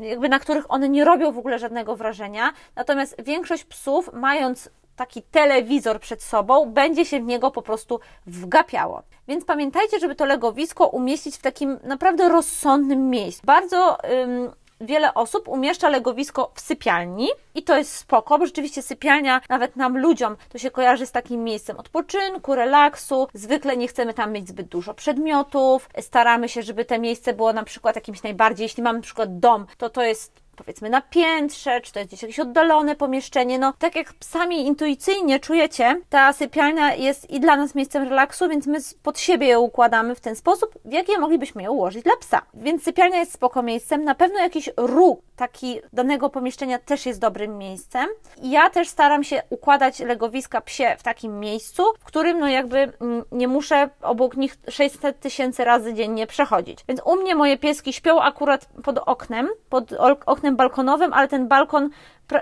jakby 0.00 0.28
na 0.28 0.38
których 0.38 0.70
one 0.70 0.88
nie 0.88 1.04
robią 1.04 1.32
w 1.32 1.38
ogóle 1.38 1.58
żadnego 1.58 1.96
wrażenia, 1.96 2.52
natomiast 2.76 3.22
większość 3.22 3.64
psów, 3.64 4.10
mając 4.12 4.70
taki 4.96 5.22
telewizor 5.22 6.00
przed 6.00 6.22
sobą, 6.22 6.66
będzie 6.66 7.04
się 7.04 7.20
w 7.20 7.24
niego 7.24 7.50
po 7.50 7.62
prostu 7.62 8.00
wgapiało. 8.26 9.02
Więc 9.28 9.44
pamiętajcie, 9.44 9.98
żeby 9.98 10.14
to 10.14 10.24
legowisko 10.24 10.86
umieścić 10.86 11.36
w 11.36 11.42
takim 11.42 11.78
naprawdę 11.84 12.28
rozsądnym 12.28 13.10
miejscu. 13.10 13.42
Bardzo 13.46 13.98
ym, 14.04 14.50
wiele 14.80 15.14
osób 15.14 15.48
umieszcza 15.48 15.88
legowisko 15.88 16.50
w 16.54 16.60
sypialni 16.60 17.28
i 17.54 17.62
to 17.62 17.78
jest 17.78 17.96
spoko, 17.96 18.38
bo 18.38 18.46
rzeczywiście 18.46 18.82
sypialnia 18.82 19.40
nawet 19.48 19.76
nam 19.76 19.98
ludziom 19.98 20.36
to 20.48 20.58
się 20.58 20.70
kojarzy 20.70 21.06
z 21.06 21.12
takim 21.12 21.44
miejscem 21.44 21.76
odpoczynku, 21.78 22.54
relaksu. 22.54 23.28
Zwykle 23.34 23.76
nie 23.76 23.88
chcemy 23.88 24.14
tam 24.14 24.32
mieć 24.32 24.48
zbyt 24.48 24.68
dużo 24.68 24.94
przedmiotów. 24.94 25.88
Staramy 26.00 26.48
się, 26.48 26.62
żeby 26.62 26.84
te 26.84 26.98
miejsce 26.98 27.32
było 27.32 27.52
na 27.52 27.64
przykład 27.64 27.96
jakimś 27.96 28.22
najbardziej, 28.22 28.64
jeśli 28.64 28.82
mamy 28.82 28.98
na 28.98 29.02
przykład 29.02 29.38
dom, 29.38 29.66
to 29.78 29.90
to 29.90 30.02
jest 30.02 30.41
powiedzmy 30.56 30.90
na 30.90 31.00
piętrze, 31.00 31.80
czy 31.80 31.92
to 31.92 31.98
jest 31.98 32.10
gdzieś 32.10 32.22
jakieś 32.22 32.40
oddalone 32.40 32.96
pomieszczenie. 32.96 33.58
No, 33.58 33.72
tak 33.78 33.96
jak 33.96 34.14
sami 34.20 34.66
intuicyjnie 34.66 35.40
czujecie, 35.40 36.00
ta 36.08 36.32
sypialnia 36.32 36.94
jest 36.94 37.30
i 37.30 37.40
dla 37.40 37.56
nas 37.56 37.74
miejscem 37.74 38.08
relaksu, 38.08 38.48
więc 38.48 38.66
my 38.66 38.78
pod 39.02 39.18
siebie 39.18 39.48
ją 39.48 39.60
układamy 39.60 40.14
w 40.14 40.20
ten 40.20 40.36
sposób, 40.36 40.74
w 40.84 40.92
jaki 40.92 41.18
moglibyśmy 41.18 41.62
ją 41.62 41.72
ułożyć 41.72 42.04
dla 42.04 42.16
psa. 42.16 42.42
Więc 42.54 42.82
sypialnia 42.82 43.18
jest 43.18 43.32
spoko 43.32 43.62
miejscem. 43.62 44.04
Na 44.04 44.14
pewno 44.14 44.38
jakiś 44.38 44.70
róg 44.76 45.20
taki 45.36 45.80
danego 45.92 46.30
pomieszczenia 46.30 46.78
też 46.78 47.06
jest 47.06 47.20
dobrym 47.20 47.58
miejscem. 47.58 48.06
Ja 48.42 48.70
też 48.70 48.88
staram 48.88 49.24
się 49.24 49.42
układać 49.50 50.00
legowiska 50.00 50.60
psie 50.60 50.96
w 50.98 51.02
takim 51.02 51.40
miejscu, 51.40 51.82
w 52.00 52.04
którym 52.04 52.38
no 52.38 52.48
jakby 52.48 52.78
mm, 52.78 53.24
nie 53.32 53.48
muszę 53.48 53.90
obok 54.02 54.36
nich 54.36 54.56
600 54.68 55.20
tysięcy 55.20 55.64
razy 55.64 55.94
dziennie 55.94 56.26
przechodzić. 56.26 56.84
Więc 56.88 57.00
u 57.04 57.16
mnie 57.16 57.34
moje 57.34 57.58
pieski 57.58 57.92
śpią 57.92 58.20
akurat 58.20 58.68
pod 58.84 58.98
oknem, 58.98 59.48
pod 59.68 59.92
oknem 60.26 60.41
balkonowym, 60.50 61.12
ale 61.12 61.28
ten 61.28 61.48
balkon 61.48 61.90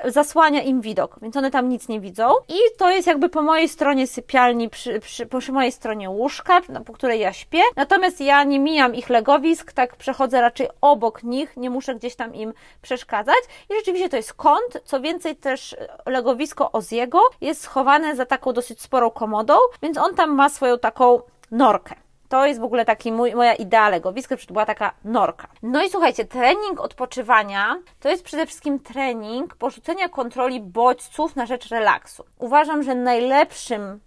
zasłania 0.05 0.63
im 0.63 0.81
widok, 0.81 1.17
więc 1.23 1.37
one 1.37 1.51
tam 1.51 1.69
nic 1.69 1.89
nie 1.89 2.01
widzą. 2.01 2.33
I 2.49 2.59
to 2.79 2.91
jest 2.91 3.07
jakby 3.07 3.29
po 3.29 3.43
mojej 3.43 3.69
stronie 3.69 4.07
sypialni, 4.07 4.69
przy, 4.69 5.01
przy, 5.01 5.27
przy 5.27 5.53
mojej 5.53 5.73
stronie 5.73 6.11
łóżka, 6.11 6.61
no, 6.69 6.81
po 6.81 6.93
której 6.93 7.21
ja 7.21 7.33
śpię. 7.33 7.63
Natomiast 7.77 8.21
ja 8.21 8.45
nie 8.45 8.59
mijam 8.61 8.95
ich 8.95 9.09
legowisk, 9.09 9.73
tak 9.73 9.97
przechodzę 9.97 10.41
raczej 10.41 10.69
obok 10.81 11.23
nich, 11.23 11.57
nie 11.57 11.71
muszę 11.71 11.95
gdzieś 11.95 12.17
tam 12.17 12.35
im 12.35 12.53
przeszkadzać. 12.83 13.41
I 13.71 13.75
rzeczywiście 13.75 14.09
to 14.09 14.17
jest 14.17 14.35
kąt, 14.35 14.81
co 14.85 15.01
więcej 15.01 15.37
też 15.37 15.77
legowisko 16.07 16.73
Oziego 16.73 17.21
jest 17.41 17.63
schowane 17.63 18.17
za 18.17 18.27
taką 18.27 18.53
dosyć 18.53 18.83
sporą 18.83 19.11
komodą, 19.11 19.55
więc 19.83 19.99
on 19.99 20.15
tam 20.15 20.35
ma 20.35 20.49
swoją 20.49 20.79
taką 20.79 21.21
norkę. 21.51 21.95
To 22.31 22.47
jest 22.47 22.61
w 22.61 22.65
ogóle 22.65 22.85
taki 22.85 23.13
mój, 23.13 23.35
moja 23.35 23.55
idea 23.55 23.89
legowiska, 23.89 24.37
to 24.37 24.53
była 24.53 24.67
taka 24.67 24.93
norka. 25.05 25.49
No 25.63 25.83
i 25.83 25.91
słuchajcie, 25.91 26.25
trening 26.25 26.81
odpoczywania 26.81 27.79
to 28.01 28.09
jest 28.09 28.25
przede 28.25 28.47
wszystkim 28.47 28.79
trening 28.79 29.57
porzucenia 29.57 30.09
kontroli 30.09 30.61
bodźców 30.61 31.37
na 31.37 31.47
rzecz 31.47 31.69
relaksu. 31.69 32.25
Uważam, 32.39 32.83
że 32.83 32.95
najlepszym 32.95 34.01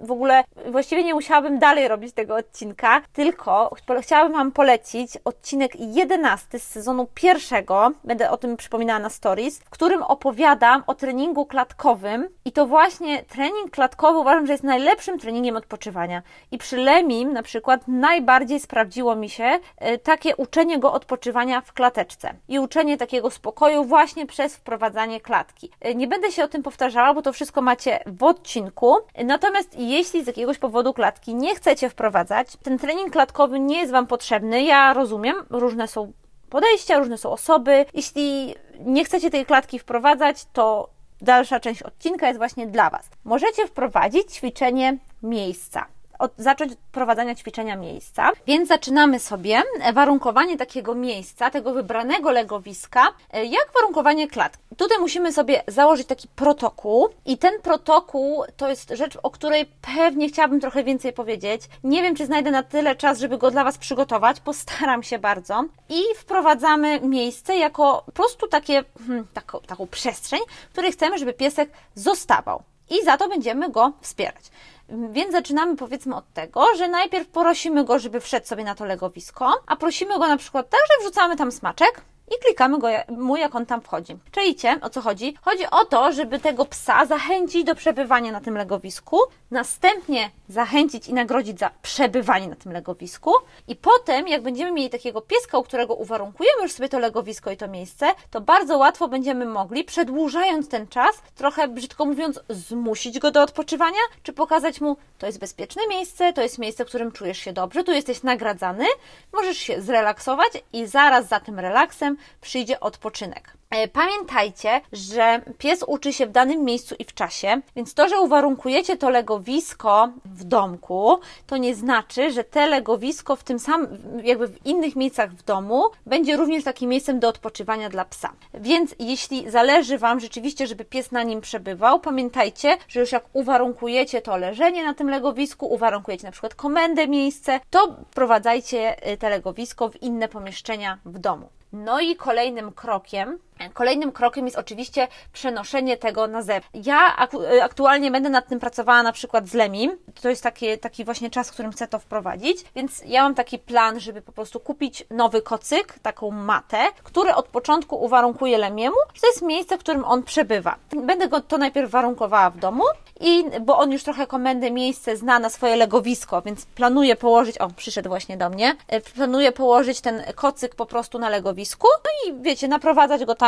w 0.00 0.10
ogóle 0.10 0.44
właściwie 0.66 1.04
nie 1.04 1.14
musiałabym 1.14 1.58
dalej 1.58 1.88
robić 1.88 2.12
tego 2.14 2.36
odcinka, 2.36 3.02
tylko 3.12 3.74
chciałabym 4.00 4.32
Wam 4.32 4.52
polecić 4.52 5.18
odcinek 5.24 5.72
11 5.78 6.58
z 6.58 6.62
sezonu 6.62 7.06
pierwszego, 7.14 7.92
będę 8.04 8.30
o 8.30 8.36
tym 8.36 8.56
przypominała 8.56 8.98
na 8.98 9.10
stories, 9.10 9.58
w 9.58 9.70
którym 9.70 10.02
opowiadam 10.02 10.82
o 10.86 10.94
treningu 10.94 11.46
klatkowym 11.46 12.28
i 12.44 12.52
to 12.52 12.66
właśnie 12.66 13.22
trening 13.22 13.70
klatkowy 13.70 14.18
uważam, 14.18 14.46
że 14.46 14.52
jest 14.52 14.64
najlepszym 14.64 15.18
treningiem 15.18 15.56
odpoczywania. 15.56 16.22
I 16.50 16.58
przy 16.58 16.76
Lemim 16.76 17.32
na 17.32 17.42
przykład 17.42 17.88
najbardziej 17.88 18.60
sprawdziło 18.60 19.16
mi 19.16 19.30
się 19.30 19.58
e, 19.76 19.98
takie 19.98 20.36
uczenie 20.36 20.78
go 20.78 20.92
odpoczywania 20.92 21.60
w 21.60 21.72
klateczce 21.72 22.34
i 22.48 22.58
uczenie 22.58 22.96
takiego 22.96 23.30
spokoju 23.30 23.84
właśnie 23.84 24.26
przez 24.26 24.56
wprowadzanie 24.56 25.20
klatki. 25.20 25.70
E, 25.80 25.94
nie 25.94 26.06
będę 26.06 26.32
się 26.32 26.44
o 26.44 26.48
tym 26.48 26.62
powtarzała, 26.62 27.14
bo 27.14 27.22
to 27.22 27.32
wszystko 27.32 27.62
macie 27.62 28.00
w 28.06 28.22
odcinku, 28.22 28.96
natomiast 29.24 29.78
jeśli 29.90 30.24
z 30.24 30.26
jakiegoś 30.26 30.58
powodu 30.58 30.94
klatki 30.94 31.34
nie 31.34 31.54
chcecie 31.54 31.90
wprowadzać, 31.90 32.48
ten 32.62 32.78
trening 32.78 33.12
klatkowy 33.12 33.60
nie 33.60 33.78
jest 33.78 33.92
Wam 33.92 34.06
potrzebny, 34.06 34.62
ja 34.62 34.92
rozumiem, 34.92 35.36
różne 35.50 35.88
są 35.88 36.12
podejścia, 36.50 36.98
różne 36.98 37.18
są 37.18 37.30
osoby. 37.30 37.84
Jeśli 37.94 38.54
nie 38.80 39.04
chcecie 39.04 39.30
tej 39.30 39.46
klatki 39.46 39.78
wprowadzać, 39.78 40.44
to 40.52 40.88
dalsza 41.20 41.60
część 41.60 41.82
odcinka 41.82 42.26
jest 42.26 42.38
właśnie 42.38 42.66
dla 42.66 42.90
Was. 42.90 43.10
Możecie 43.24 43.66
wprowadzić 43.66 44.32
ćwiczenie 44.32 44.98
miejsca 45.22 45.86
od, 46.18 46.32
zacząć 46.38 46.72
od 46.72 46.78
prowadzenia 46.78 47.34
ćwiczenia 47.34 47.76
miejsca. 47.76 48.30
Więc 48.46 48.68
zaczynamy 48.68 49.18
sobie 49.18 49.62
warunkowanie 49.92 50.56
takiego 50.56 50.94
miejsca, 50.94 51.50
tego 51.50 51.72
wybranego 51.72 52.30
legowiska, 52.30 53.08
e, 53.32 53.44
jak 53.44 53.72
warunkowanie 53.74 54.28
klatki. 54.28 54.62
Tutaj 54.76 54.98
musimy 54.98 55.32
sobie 55.32 55.62
założyć 55.68 56.06
taki 56.06 56.28
protokół 56.28 57.08
i 57.26 57.38
ten 57.38 57.60
protokół 57.62 58.44
to 58.56 58.68
jest 58.68 58.90
rzecz, 58.90 59.18
o 59.22 59.30
której 59.30 59.66
pewnie 59.94 60.28
chciałabym 60.28 60.60
trochę 60.60 60.84
więcej 60.84 61.12
powiedzieć. 61.12 61.62
Nie 61.84 62.02
wiem, 62.02 62.14
czy 62.14 62.26
znajdę 62.26 62.50
na 62.50 62.62
tyle 62.62 62.96
czas, 62.96 63.18
żeby 63.18 63.38
go 63.38 63.50
dla 63.50 63.64
Was 63.64 63.78
przygotować, 63.78 64.40
postaram 64.40 65.02
się 65.02 65.18
bardzo. 65.18 65.64
I 65.88 66.02
wprowadzamy 66.16 67.00
miejsce 67.00 67.56
jako 67.56 68.02
po 68.06 68.12
prostu 68.12 68.48
takie, 68.48 68.84
hmm, 69.06 69.26
taką, 69.34 69.60
taką 69.60 69.86
przestrzeń, 69.86 70.40
w 70.68 70.72
której 70.72 70.92
chcemy, 70.92 71.18
żeby 71.18 71.32
piesek 71.32 71.70
zostawał. 71.94 72.62
I 72.90 73.04
za 73.04 73.16
to 73.16 73.28
będziemy 73.28 73.70
go 73.70 73.92
wspierać. 74.00 74.44
Więc 74.88 75.32
zaczynamy 75.32 75.76
powiedzmy 75.76 76.16
od 76.16 76.32
tego, 76.32 76.66
że 76.76 76.88
najpierw 76.88 77.28
prosimy 77.28 77.84
go, 77.84 77.98
żeby 77.98 78.20
wszedł 78.20 78.46
sobie 78.46 78.64
na 78.64 78.74
to 78.74 78.84
legowisko, 78.84 79.52
a 79.66 79.76
prosimy 79.76 80.18
go 80.18 80.28
na 80.28 80.36
przykład 80.36 80.70
tak, 80.70 80.80
że 80.90 81.04
wrzucamy 81.04 81.36
tam 81.36 81.52
smaczek, 81.52 82.00
i 82.28 82.44
klikamy 82.44 82.78
go, 82.78 82.88
mu, 83.08 83.36
jak 83.36 83.54
on 83.54 83.66
tam 83.66 83.80
wchodzi. 83.80 84.16
Czujcie, 84.30 84.78
o 84.82 84.90
co 84.90 85.00
chodzi? 85.00 85.34
Chodzi 85.42 85.64
o 85.70 85.84
to, 85.84 86.12
żeby 86.12 86.38
tego 86.38 86.64
psa 86.64 87.06
zachęcić 87.06 87.64
do 87.64 87.74
przebywania 87.74 88.32
na 88.32 88.40
tym 88.40 88.56
legowisku, 88.56 89.18
następnie 89.50 90.30
zachęcić 90.48 91.08
i 91.08 91.14
nagrodzić 91.14 91.58
za 91.58 91.70
przebywanie 91.82 92.48
na 92.48 92.56
tym 92.56 92.72
legowisku 92.72 93.32
i 93.68 93.76
potem, 93.76 94.28
jak 94.28 94.42
będziemy 94.42 94.72
mieli 94.72 94.90
takiego 94.90 95.20
pieska, 95.20 95.58
u 95.58 95.62
którego 95.62 95.94
uwarunkujemy 95.94 96.62
już 96.62 96.72
sobie 96.72 96.88
to 96.88 96.98
legowisko 96.98 97.50
i 97.50 97.56
to 97.56 97.68
miejsce, 97.68 98.06
to 98.30 98.40
bardzo 98.40 98.78
łatwo 98.78 99.08
będziemy 99.08 99.46
mogli, 99.46 99.84
przedłużając 99.84 100.68
ten 100.68 100.88
czas, 100.88 101.22
trochę 101.34 101.68
brzydko 101.68 102.04
mówiąc, 102.04 102.40
zmusić 102.48 103.18
go 103.18 103.30
do 103.30 103.42
odpoczywania, 103.42 104.00
czy 104.22 104.32
pokazać 104.32 104.80
mu, 104.80 104.96
to 105.18 105.26
jest 105.26 105.38
bezpieczne 105.38 105.82
miejsce, 105.88 106.32
to 106.32 106.42
jest 106.42 106.58
miejsce, 106.58 106.84
w 106.84 106.88
którym 106.88 107.12
czujesz 107.12 107.38
się 107.38 107.52
dobrze, 107.52 107.84
tu 107.84 107.92
jesteś 107.92 108.22
nagradzany, 108.22 108.84
możesz 109.32 109.56
się 109.56 109.82
zrelaksować 109.82 110.52
i 110.72 110.86
zaraz 110.86 111.28
za 111.28 111.40
tym 111.40 111.58
relaksem 111.58 112.15
przyjdzie 112.40 112.80
odpoczynek. 112.80 113.56
E, 113.70 113.88
pamiętajcie, 113.88 114.80
że 114.92 115.40
pies 115.58 115.84
uczy 115.86 116.12
się 116.12 116.26
w 116.26 116.30
danym 116.30 116.64
miejscu 116.64 116.94
i 116.98 117.04
w 117.04 117.14
czasie, 117.14 117.60
więc 117.76 117.94
to, 117.94 118.08
że 118.08 118.20
uwarunkujecie 118.20 118.96
to 118.96 119.10
legowisko 119.10 120.08
w 120.24 120.44
domku, 120.44 121.18
to 121.46 121.56
nie 121.56 121.74
znaczy, 121.74 122.30
że 122.30 122.44
te 122.44 122.66
legowisko 122.66 123.36
w 123.36 123.44
tym 123.44 123.58
samym, 123.58 123.88
jakby 124.24 124.48
w 124.48 124.66
innych 124.66 124.96
miejscach 124.96 125.30
w 125.30 125.42
domu 125.42 125.82
będzie 126.06 126.36
również 126.36 126.64
takim 126.64 126.90
miejscem 126.90 127.20
do 127.20 127.28
odpoczywania 127.28 127.88
dla 127.88 128.04
psa. 128.04 128.32
Więc 128.54 128.94
jeśli 128.98 129.50
zależy 129.50 129.98
Wam 129.98 130.20
rzeczywiście, 130.20 130.66
żeby 130.66 130.84
pies 130.84 131.12
na 131.12 131.22
nim 131.22 131.40
przebywał, 131.40 132.00
pamiętajcie, 132.00 132.76
że 132.88 133.00
już 133.00 133.12
jak 133.12 133.24
uwarunkujecie 133.32 134.22
to 134.22 134.36
leżenie 134.36 134.84
na 134.84 134.94
tym 134.94 135.10
legowisku, 135.10 135.66
uwarunkujecie 135.66 136.26
na 136.26 136.32
przykład 136.32 136.54
komendę 136.54 137.08
miejsce, 137.08 137.60
to 137.70 137.96
prowadzajcie 138.14 139.08
y, 139.12 139.16
te 139.16 139.30
legowisko 139.30 139.88
w 139.88 140.02
inne 140.02 140.28
pomieszczenia 140.28 140.98
w 141.04 141.18
domu. 141.18 141.48
No 141.76 142.00
i 142.00 142.16
kolejnym 142.16 142.72
krokiem 142.72 143.38
Kolejnym 143.74 144.12
krokiem 144.12 144.44
jest 144.44 144.58
oczywiście 144.58 145.08
przenoszenie 145.32 145.96
tego 145.96 146.26
na 146.26 146.42
zewnątrz. 146.42 146.68
Ja 146.86 147.16
aktualnie 147.62 148.10
będę 148.10 148.30
nad 148.30 148.48
tym 148.48 148.60
pracowała 148.60 149.02
na 149.02 149.12
przykład 149.12 149.48
z 149.48 149.54
Lemim. 149.54 149.98
To 150.22 150.28
jest 150.28 150.42
taki, 150.42 150.78
taki 150.78 151.04
właśnie 151.04 151.30
czas, 151.30 151.48
w 151.48 151.52
którym 151.52 151.72
chcę 151.72 151.88
to 151.88 151.98
wprowadzić, 151.98 152.64
więc 152.74 153.02
ja 153.06 153.22
mam 153.22 153.34
taki 153.34 153.58
plan, 153.58 154.00
żeby 154.00 154.22
po 154.22 154.32
prostu 154.32 154.60
kupić 154.60 155.04
nowy 155.10 155.42
kocyk, 155.42 155.98
taką 156.02 156.30
matę, 156.30 156.78
który 157.02 157.34
od 157.34 157.48
początku 157.48 158.04
uwarunkuje 158.04 158.58
Lemiemu, 158.58 158.96
że 159.14 159.20
to 159.20 159.26
jest 159.26 159.42
miejsce, 159.42 159.76
w 159.76 159.80
którym 159.80 160.04
on 160.04 160.22
przebywa. 160.22 160.76
Będę 161.02 161.28
go 161.28 161.40
to 161.40 161.58
najpierw 161.58 161.90
warunkowała 161.90 162.50
w 162.50 162.58
domu, 162.58 162.84
i 163.20 163.44
bo 163.60 163.78
on 163.78 163.92
już 163.92 164.02
trochę 164.02 164.26
komendę 164.26 164.70
miejsce 164.70 165.16
zna 165.16 165.38
na 165.38 165.50
swoje 165.50 165.76
legowisko, 165.76 166.42
więc 166.42 166.66
planuję 166.66 167.16
położyć, 167.16 167.58
o, 167.58 167.68
przyszedł 167.68 168.08
właśnie 168.08 168.36
do 168.36 168.50
mnie, 168.50 168.76
e, 168.88 169.00
planuję 169.00 169.52
położyć 169.52 170.00
ten 170.00 170.22
kocyk 170.34 170.74
po 170.74 170.86
prostu 170.86 171.18
na 171.18 171.28
legowisku, 171.28 171.88
no 172.04 172.32
i 172.32 172.42
wiecie, 172.42 172.68
naprowadzać 172.68 173.24
go 173.24 173.34
tam 173.34 173.45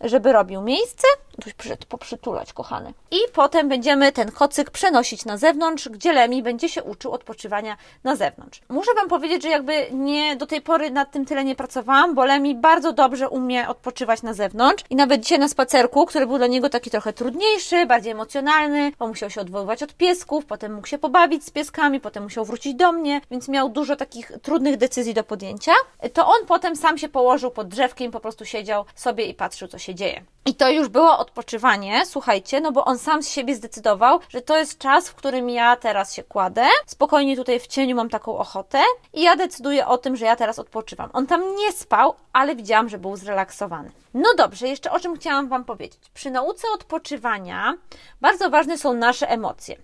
żeby 0.00 0.32
robił 0.32 0.62
miejsce. 0.62 1.06
Ktoś 1.40 1.54
przyszedł 1.54 1.86
poprzytulać, 1.86 2.52
kochany. 2.52 2.92
I 3.10 3.18
potem 3.32 3.68
będziemy 3.68 4.12
ten 4.12 4.32
kocyk 4.32 4.70
przenosić 4.70 5.24
na 5.24 5.36
zewnątrz, 5.36 5.88
gdzie 5.88 6.12
Lemi 6.12 6.42
będzie 6.42 6.68
się 6.68 6.82
uczył 6.82 7.12
odpoczywania 7.12 7.76
na 8.04 8.16
zewnątrz. 8.16 8.60
Muszę 8.68 8.94
Wam 8.94 9.08
powiedzieć, 9.08 9.42
że 9.42 9.48
jakby 9.48 9.86
nie 9.92 10.36
do 10.36 10.46
tej 10.46 10.60
pory 10.60 10.90
nad 10.90 11.10
tym 11.10 11.26
tyle 11.26 11.44
nie 11.44 11.54
pracowałam, 11.54 12.14
bo 12.14 12.24
Lemi 12.24 12.54
bardzo 12.54 12.92
dobrze 12.92 13.28
umie 13.28 13.68
odpoczywać 13.68 14.22
na 14.22 14.34
zewnątrz 14.34 14.84
i 14.90 14.96
nawet 14.96 15.20
dzisiaj 15.20 15.38
na 15.38 15.48
spacerku, 15.48 16.06
który 16.06 16.26
był 16.26 16.38
dla 16.38 16.46
niego 16.46 16.68
taki 16.68 16.90
trochę 16.90 17.12
trudniejszy, 17.12 17.86
bardziej 17.86 18.12
emocjonalny, 18.12 18.92
bo 18.98 19.06
musiał 19.06 19.30
się 19.30 19.40
odwoływać 19.40 19.82
od 19.82 19.94
piesków, 19.94 20.44
potem 20.44 20.74
mógł 20.74 20.86
się 20.86 20.98
pobawić 20.98 21.44
z 21.44 21.50
pieskami, 21.50 22.00
potem 22.00 22.22
musiał 22.22 22.44
wrócić 22.44 22.74
do 22.74 22.92
mnie, 22.92 23.20
więc 23.30 23.48
miał 23.48 23.68
dużo 23.68 23.96
takich 23.96 24.32
trudnych 24.42 24.76
decyzji 24.76 25.14
do 25.14 25.24
podjęcia. 25.24 25.72
To 26.12 26.26
on 26.26 26.46
potem 26.46 26.76
sam 26.76 26.98
się 26.98 27.08
położył 27.08 27.50
pod 27.50 27.68
drzewkiem, 27.68 28.10
po 28.10 28.20
prostu 28.20 28.44
siedział 28.44 28.84
sobie 28.94 29.24
i 29.24 29.34
patrzył, 29.34 29.68
co 29.68 29.78
się 29.78 29.94
dzieje. 29.94 30.22
I 30.46 30.54
to 30.54 30.70
już 30.70 30.88
było 30.88 31.18
odpoczywanie, 31.30 32.06
słuchajcie, 32.06 32.60
no 32.60 32.72
bo 32.72 32.84
on 32.84 32.98
sam 32.98 33.22
z 33.22 33.28
siebie 33.28 33.54
zdecydował, 33.54 34.20
że 34.28 34.40
to 34.40 34.58
jest 34.58 34.78
czas, 34.78 35.08
w 35.08 35.14
którym 35.14 35.50
ja 35.50 35.76
teraz 35.76 36.14
się 36.14 36.22
kładę, 36.22 36.66
spokojnie 36.86 37.36
tutaj 37.36 37.60
w 37.60 37.66
cieniu 37.66 37.96
mam 37.96 38.08
taką 38.08 38.38
ochotę 38.38 38.78
i 39.12 39.22
ja 39.22 39.36
decyduję 39.36 39.86
o 39.86 39.98
tym, 39.98 40.16
że 40.16 40.24
ja 40.24 40.36
teraz 40.36 40.58
odpoczywam. 40.58 41.10
On 41.12 41.26
tam 41.26 41.56
nie 41.56 41.72
spał, 41.72 42.14
ale 42.32 42.56
widziałam, 42.56 42.88
że 42.88 42.98
był 42.98 43.16
zrelaksowany. 43.16 43.90
No 44.14 44.28
dobrze, 44.36 44.68
jeszcze 44.68 44.92
o 44.92 45.00
czym 45.00 45.16
chciałam 45.16 45.48
Wam 45.48 45.64
powiedzieć. 45.64 46.00
Przy 46.14 46.30
nauce 46.30 46.68
odpoczywania 46.74 47.74
bardzo 48.20 48.50
ważne 48.50 48.78
są 48.78 48.92
nasze 48.92 49.30
emocje. 49.30 49.76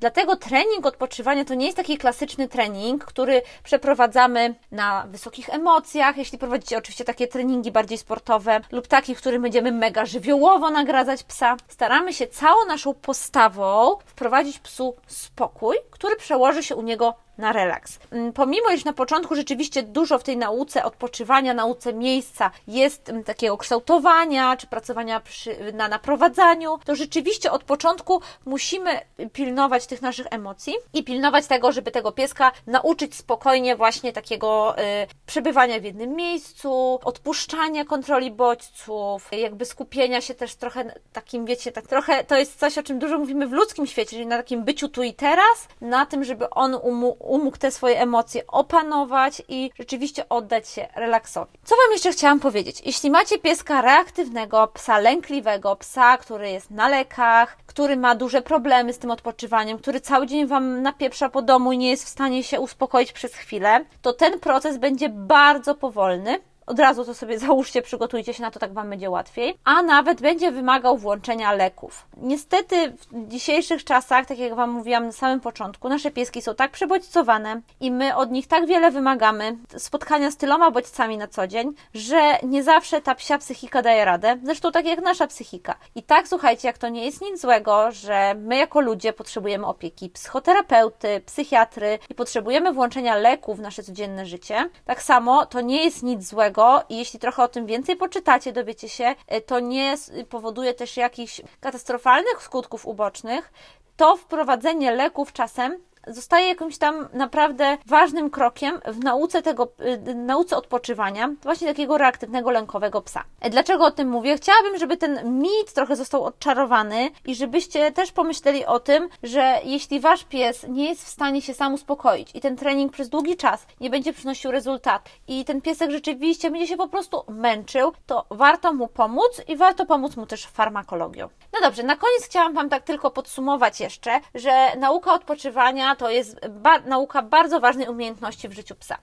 Dlatego 0.00 0.36
trening 0.36 0.86
odpoczywania 0.86 1.44
to 1.44 1.54
nie 1.54 1.64
jest 1.64 1.76
taki 1.76 1.98
klasyczny 1.98 2.48
trening, 2.48 3.04
który 3.04 3.42
przeprowadzamy 3.64 4.54
na 4.72 5.06
wysokich 5.08 5.48
emocjach, 5.48 6.16
jeśli 6.16 6.38
prowadzicie 6.38 6.78
oczywiście 6.78 7.04
takie 7.04 7.26
treningi 7.26 7.72
bardziej 7.72 7.98
sportowe 7.98 8.60
lub 8.72 8.86
takie, 8.86 9.14
w 9.14 9.18
których 9.18 9.40
będziemy 9.40 9.72
mega 9.72 10.06
żywiołowo 10.06 10.70
nagradzać 10.84 11.22
psa. 11.22 11.56
Staramy 11.68 12.12
się 12.12 12.26
całą 12.26 12.64
naszą 12.66 12.94
postawą 12.94 13.96
wprowadzić 14.04 14.58
psu 14.58 14.96
spokój, 15.06 15.76
który 15.90 16.16
przełoży 16.16 16.62
się 16.62 16.76
u 16.76 16.82
niego 16.82 17.14
na 17.38 17.52
relaks. 17.52 17.98
Mm, 18.10 18.32
pomimo, 18.32 18.70
iż 18.70 18.84
na 18.84 18.92
początku 18.92 19.34
rzeczywiście 19.34 19.82
dużo 19.82 20.18
w 20.18 20.22
tej 20.22 20.36
nauce 20.36 20.84
odpoczywania, 20.84 21.54
nauce 21.54 21.92
miejsca 21.92 22.50
jest 22.66 23.08
mm, 23.08 23.24
takiego 23.24 23.56
kształtowania, 23.56 24.56
czy 24.56 24.66
pracowania 24.66 25.20
przy, 25.20 25.72
na 25.72 25.88
naprowadzaniu, 25.88 26.78
to 26.84 26.96
rzeczywiście 26.96 27.50
od 27.50 27.64
początku 27.64 28.20
musimy 28.44 29.00
pilnować 29.32 29.86
tych 29.86 30.02
naszych 30.02 30.26
emocji 30.30 30.74
i 30.92 31.04
pilnować 31.04 31.46
tego, 31.46 31.72
żeby 31.72 31.90
tego 31.90 32.12
pieska 32.12 32.52
nauczyć 32.66 33.14
spokojnie 33.14 33.76
właśnie 33.76 34.12
takiego 34.12 34.78
y, 34.78 34.82
przebywania 35.26 35.80
w 35.80 35.84
jednym 35.84 36.16
miejscu, 36.16 37.00
odpuszczania 37.04 37.84
kontroli 37.84 38.30
bodźców, 38.30 39.28
jakby 39.32 39.64
skupienia 39.64 40.20
się 40.20 40.34
też 40.34 40.54
trochę 40.54 40.94
takim, 41.12 41.44
wiecie, 41.46 41.72
tak 41.72 41.86
trochę 41.86 42.24
to 42.24 42.36
jest 42.36 42.58
coś, 42.58 42.78
o 42.78 42.82
czym 42.82 42.98
dużo 42.98 43.18
mówimy 43.18 43.46
w 43.46 43.52
ludzkim 43.52 43.86
świecie, 43.86 44.10
czyli 44.10 44.26
na 44.26 44.36
takim 44.36 44.64
byciu 44.64 44.88
tu 44.88 45.02
i 45.02 45.14
teraz, 45.14 45.68
na 45.80 46.06
tym, 46.06 46.24
żeby 46.24 46.50
on 46.50 46.74
umu, 46.74 47.16
umógł 47.24 47.56
te 47.56 47.70
swoje 47.70 48.00
emocje 48.00 48.46
opanować 48.46 49.42
i 49.48 49.70
rzeczywiście 49.78 50.28
oddać 50.28 50.68
się 50.68 50.88
relaksowi. 50.96 51.58
Co 51.64 51.74
Wam 51.76 51.92
jeszcze 51.92 52.12
chciałam 52.12 52.40
powiedzieć? 52.40 52.82
Jeśli 52.86 53.10
macie 53.10 53.38
pieska 53.38 53.82
reaktywnego, 53.82 54.66
psa 54.66 54.98
lękliwego, 54.98 55.76
psa, 55.76 56.16
który 56.18 56.50
jest 56.50 56.70
na 56.70 56.88
lekach, 56.88 57.56
który 57.66 57.96
ma 57.96 58.14
duże 58.14 58.42
problemy 58.42 58.92
z 58.92 58.98
tym 58.98 59.10
odpoczywaniem, 59.10 59.78
który 59.78 60.00
cały 60.00 60.26
dzień 60.26 60.46
Wam 60.46 60.82
napieprza 60.82 61.28
po 61.28 61.42
domu 61.42 61.72
i 61.72 61.78
nie 61.78 61.90
jest 61.90 62.04
w 62.04 62.08
stanie 62.08 62.44
się 62.44 62.60
uspokoić 62.60 63.12
przez 63.12 63.34
chwilę, 63.34 63.84
to 64.02 64.12
ten 64.12 64.40
proces 64.40 64.78
będzie 64.78 65.08
bardzo 65.08 65.74
powolny 65.74 66.40
od 66.66 66.78
razu 66.78 67.04
to 67.04 67.14
sobie 67.14 67.38
załóżcie, 67.46 67.82
przygotujcie 67.82 68.34
się 68.34 68.42
na 68.42 68.50
to, 68.50 68.60
tak 68.60 68.72
Wam 68.72 68.90
będzie 68.90 69.10
łatwiej. 69.10 69.58
A 69.64 69.82
nawet 69.82 70.20
będzie 70.20 70.52
wymagał 70.52 70.98
włączenia 70.98 71.52
leków. 71.52 72.06
Niestety 72.16 72.92
w 73.12 73.28
dzisiejszych 73.28 73.84
czasach, 73.84 74.26
tak 74.26 74.38
jak 74.38 74.54
Wam 74.54 74.70
mówiłam 74.70 75.06
na 75.06 75.12
samym 75.12 75.40
początku, 75.40 75.88
nasze 75.88 76.10
pieski 76.10 76.42
są 76.42 76.54
tak 76.54 76.70
przebodźcowane 76.70 77.60
i 77.80 77.90
my 77.90 78.16
od 78.16 78.30
nich 78.30 78.46
tak 78.46 78.66
wiele 78.66 78.90
wymagamy, 78.90 79.56
spotkania 79.76 80.30
z 80.30 80.36
tyloma 80.36 80.70
bodźcami 80.70 81.18
na 81.18 81.28
co 81.28 81.46
dzień, 81.46 81.72
że 81.94 82.38
nie 82.42 82.62
zawsze 82.62 83.00
ta 83.00 83.14
psia 83.14 83.38
psychika 83.38 83.82
daje 83.82 84.04
radę. 84.04 84.36
Zresztą 84.44 84.72
tak 84.72 84.86
jak 84.86 85.02
nasza 85.02 85.26
psychika. 85.26 85.74
I 85.94 86.02
tak, 86.02 86.28
słuchajcie, 86.28 86.68
jak 86.68 86.78
to 86.78 86.88
nie 86.88 87.04
jest 87.04 87.20
nic 87.20 87.40
złego, 87.40 87.92
że 87.92 88.34
my 88.38 88.56
jako 88.56 88.80
ludzie 88.80 89.12
potrzebujemy 89.12 89.66
opieki 89.66 90.10
psychoterapeuty, 90.10 91.22
psychiatry 91.26 91.98
i 92.10 92.14
potrzebujemy 92.14 92.72
włączenia 92.72 93.16
leków 93.16 93.58
w 93.58 93.60
nasze 93.60 93.82
codzienne 93.82 94.26
życie, 94.26 94.68
tak 94.84 95.02
samo 95.02 95.46
to 95.46 95.60
nie 95.60 95.84
jest 95.84 96.02
nic 96.02 96.28
złego, 96.28 96.53
i 96.88 96.96
jeśli 96.98 97.18
trochę 97.18 97.42
o 97.42 97.48
tym 97.48 97.66
więcej 97.66 97.96
poczytacie, 97.96 98.52
dowiecie 98.52 98.88
się, 98.88 99.14
e, 99.26 99.40
to 99.40 99.60
nie 99.60 99.96
powoduje 100.28 100.74
też 100.74 100.96
jakichś 100.96 101.40
katastrofalnych 101.60 102.42
skutków 102.42 102.86
ubocznych, 102.86 103.52
to 103.96 104.16
wprowadzenie 104.16 104.90
leków 104.90 105.32
czasem 105.32 105.78
zostaje 106.06 106.48
jakimś 106.48 106.78
tam 106.78 107.08
naprawdę 107.12 107.78
ważnym 107.86 108.30
krokiem 108.30 108.80
w 108.86 109.04
nauce 109.04 109.42
tego, 109.42 109.68
y, 110.08 110.14
nauce 110.14 110.56
odpoczywania, 110.56 111.30
właśnie 111.42 111.68
takiego 111.68 111.98
reaktywnego, 111.98 112.50
lękowego 112.50 113.02
psa. 113.02 113.24
E, 113.40 113.50
dlaczego 113.50 113.84
o 113.84 113.90
tym 113.90 114.08
mówię? 114.08 114.36
Chciałabym, 114.36 114.78
żeby 114.78 114.96
ten 114.96 115.40
mit 115.40 115.72
trochę 115.74 115.96
został 115.96 116.24
odczarowany 116.24 117.10
i 117.26 117.34
żebyście 117.34 117.92
też 117.92 118.12
pomyśleli 118.12 118.66
o 118.66 118.80
tym, 118.80 119.08
że 119.22 119.60
jeśli 119.64 120.00
wasz 120.00 120.24
pies 120.24 120.66
nie 120.68 120.88
jest 120.88 121.04
w 121.04 121.08
stanie 121.08 121.42
się 121.42 121.54
sam 121.54 121.74
uspokoić 121.74 122.30
i 122.34 122.40
ten 122.40 122.56
trening 122.56 122.92
przez 122.92 123.08
długi 123.08 123.36
czas 123.36 123.66
nie 123.80 123.90
będzie 123.90 124.12
przynosił 124.12 124.50
rezultat 124.50 125.08
i 125.28 125.44
ten 125.44 125.60
piesek 125.60 125.90
rzeczywiście 125.90 126.50
będzie 126.50 126.66
się 126.66 126.76
po 126.76 126.88
prostu 126.88 127.24
męczył, 127.28 127.92
to 128.06 128.26
warto 128.30 128.72
mu 128.72 128.88
pomóc 128.88 129.42
i 129.48 129.56
warto 129.56 129.86
pomóc 129.86 130.16
mu 130.16 130.26
też 130.26 130.46
farmakologią. 130.46 131.28
No 131.52 131.60
dobrze, 131.60 131.82
na 131.82 131.96
koniec 131.96 132.24
chciałam 132.24 132.54
Wam 132.54 132.68
tak 132.68 132.82
tylko 132.82 133.10
podsumować 133.10 133.80
jeszcze, 133.80 134.20
że 134.34 134.76
nauka 134.76 135.14
odpoczywania 135.14 135.93
to 135.96 136.10
jest 136.10 136.48
ba 136.48 136.78
nauka 136.78 137.22
bardzo 137.22 137.60
ważnej 137.60 137.88
umiejętności 137.88 138.48
w 138.48 138.52
życiu 138.52 138.74
psa. 138.74 138.98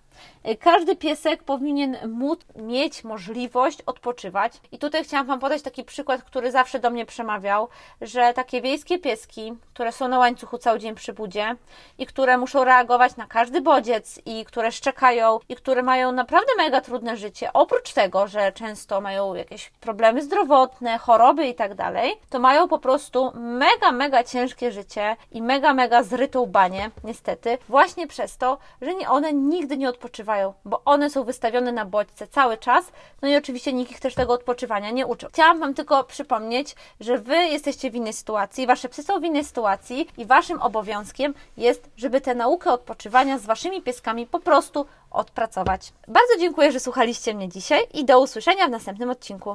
Każdy 0.60 0.96
piesek 0.96 1.44
powinien 1.44 1.98
móc 2.08 2.40
mieć 2.56 3.04
możliwość 3.04 3.82
odpoczywać. 3.82 4.54
I 4.72 4.78
tutaj 4.78 5.04
chciałam 5.04 5.28
Wam 5.28 5.40
podać 5.40 5.62
taki 5.62 5.84
przykład, 5.84 6.24
który 6.24 6.52
zawsze 6.52 6.80
do 6.80 6.90
mnie 6.90 7.06
przemawiał, 7.06 7.68
że 8.02 8.34
takie 8.34 8.62
wiejskie 8.62 9.00
pieski, 9.00 9.54
które 9.74 9.92
są 9.92 10.08
na 10.08 10.20
łańcuchu 10.20 10.58
cały 10.58 10.80
dzień 10.80 10.96
przy 10.96 11.14
budzie 11.14 11.56
i 11.98 12.06
które 12.06 12.38
muszą 12.38 12.64
reagować 12.64 13.16
na 13.16 13.28
każdy 13.28 13.62
bodziec 13.62 14.22
i 14.26 14.46
które 14.46 14.72
szczekają 14.72 15.40
i 15.50 15.56
które 15.56 15.84
mają 15.84 16.12
naprawdę 16.12 16.52
mega 16.58 16.82
trudne 16.82 17.18
życie, 17.18 17.54
oprócz 17.54 17.94
tego, 17.94 18.28
że 18.28 18.52
często 18.52 19.02
mają 19.02 19.36
jakieś 19.36 19.70
problemy 19.70 20.22
zdrowotne, 20.22 20.98
choroby 20.98 21.48
i 21.48 21.56
tak 21.56 21.76
dalej, 21.76 22.20
to 22.30 22.40
mają 22.40 22.68
po 22.68 22.80
prostu 22.80 23.32
mega, 23.36 23.92
mega 23.92 24.24
ciężkie 24.24 24.72
życie 24.72 25.16
i 25.32 25.42
mega, 25.42 25.74
mega 25.74 26.04
zrytą 26.04 26.46
banię 26.46 26.72
nie, 26.72 26.92
niestety, 27.04 27.58
właśnie 27.70 28.08
przez 28.08 28.38
to, 28.38 28.58
że 28.82 28.92
one 29.10 29.34
nigdy 29.34 29.78
nie 29.78 29.90
odpoczywają, 30.12 30.54
bo 30.66 30.82
one 30.86 31.10
są 31.10 31.24
wystawione 31.24 31.72
na 31.72 31.86
bodźce 31.86 32.28
cały 32.28 32.58
czas, 32.58 32.92
no 33.22 33.28
i 33.28 33.36
oczywiście 33.36 33.74
nikt 33.74 33.92
ich 33.92 34.00
też 34.00 34.16
tego 34.16 34.34
odpoczywania 34.34 34.92
nie 34.92 35.08
uczył. 35.08 35.30
Chciałam 35.30 35.60
Wam 35.60 35.74
tylko 35.74 36.04
przypomnieć, 36.04 36.76
że 37.00 37.18
Wy 37.18 37.36
jesteście 37.36 37.92
w 37.92 37.96
innej 37.96 38.14
sytuacji, 38.14 38.68
Wasze 38.68 38.90
psy 38.90 39.04
są 39.04 39.20
w 39.20 39.24
innej 39.24 39.44
sytuacji 39.44 40.08
i 40.18 40.26
Waszym 40.26 40.62
obowiązkiem 40.62 41.34
jest, 41.58 41.90
żeby 41.98 42.22
tę 42.22 42.36
naukę 42.36 42.72
odpoczywania 42.72 43.38
z 43.38 43.46
Waszymi 43.46 43.82
pieskami 43.82 44.28
po 44.28 44.40
prostu 44.40 44.86
odpracować. 45.12 45.94
Bardzo 46.08 46.38
dziękuję, 46.40 46.72
że 46.72 46.80
słuchaliście 46.80 47.34
mnie 47.34 47.50
dzisiaj 47.50 47.88
i 47.94 48.06
do 48.06 48.22
usłyszenia 48.22 48.68
w 48.68 48.72
następnym 48.72 49.10
odcinku. 49.10 49.50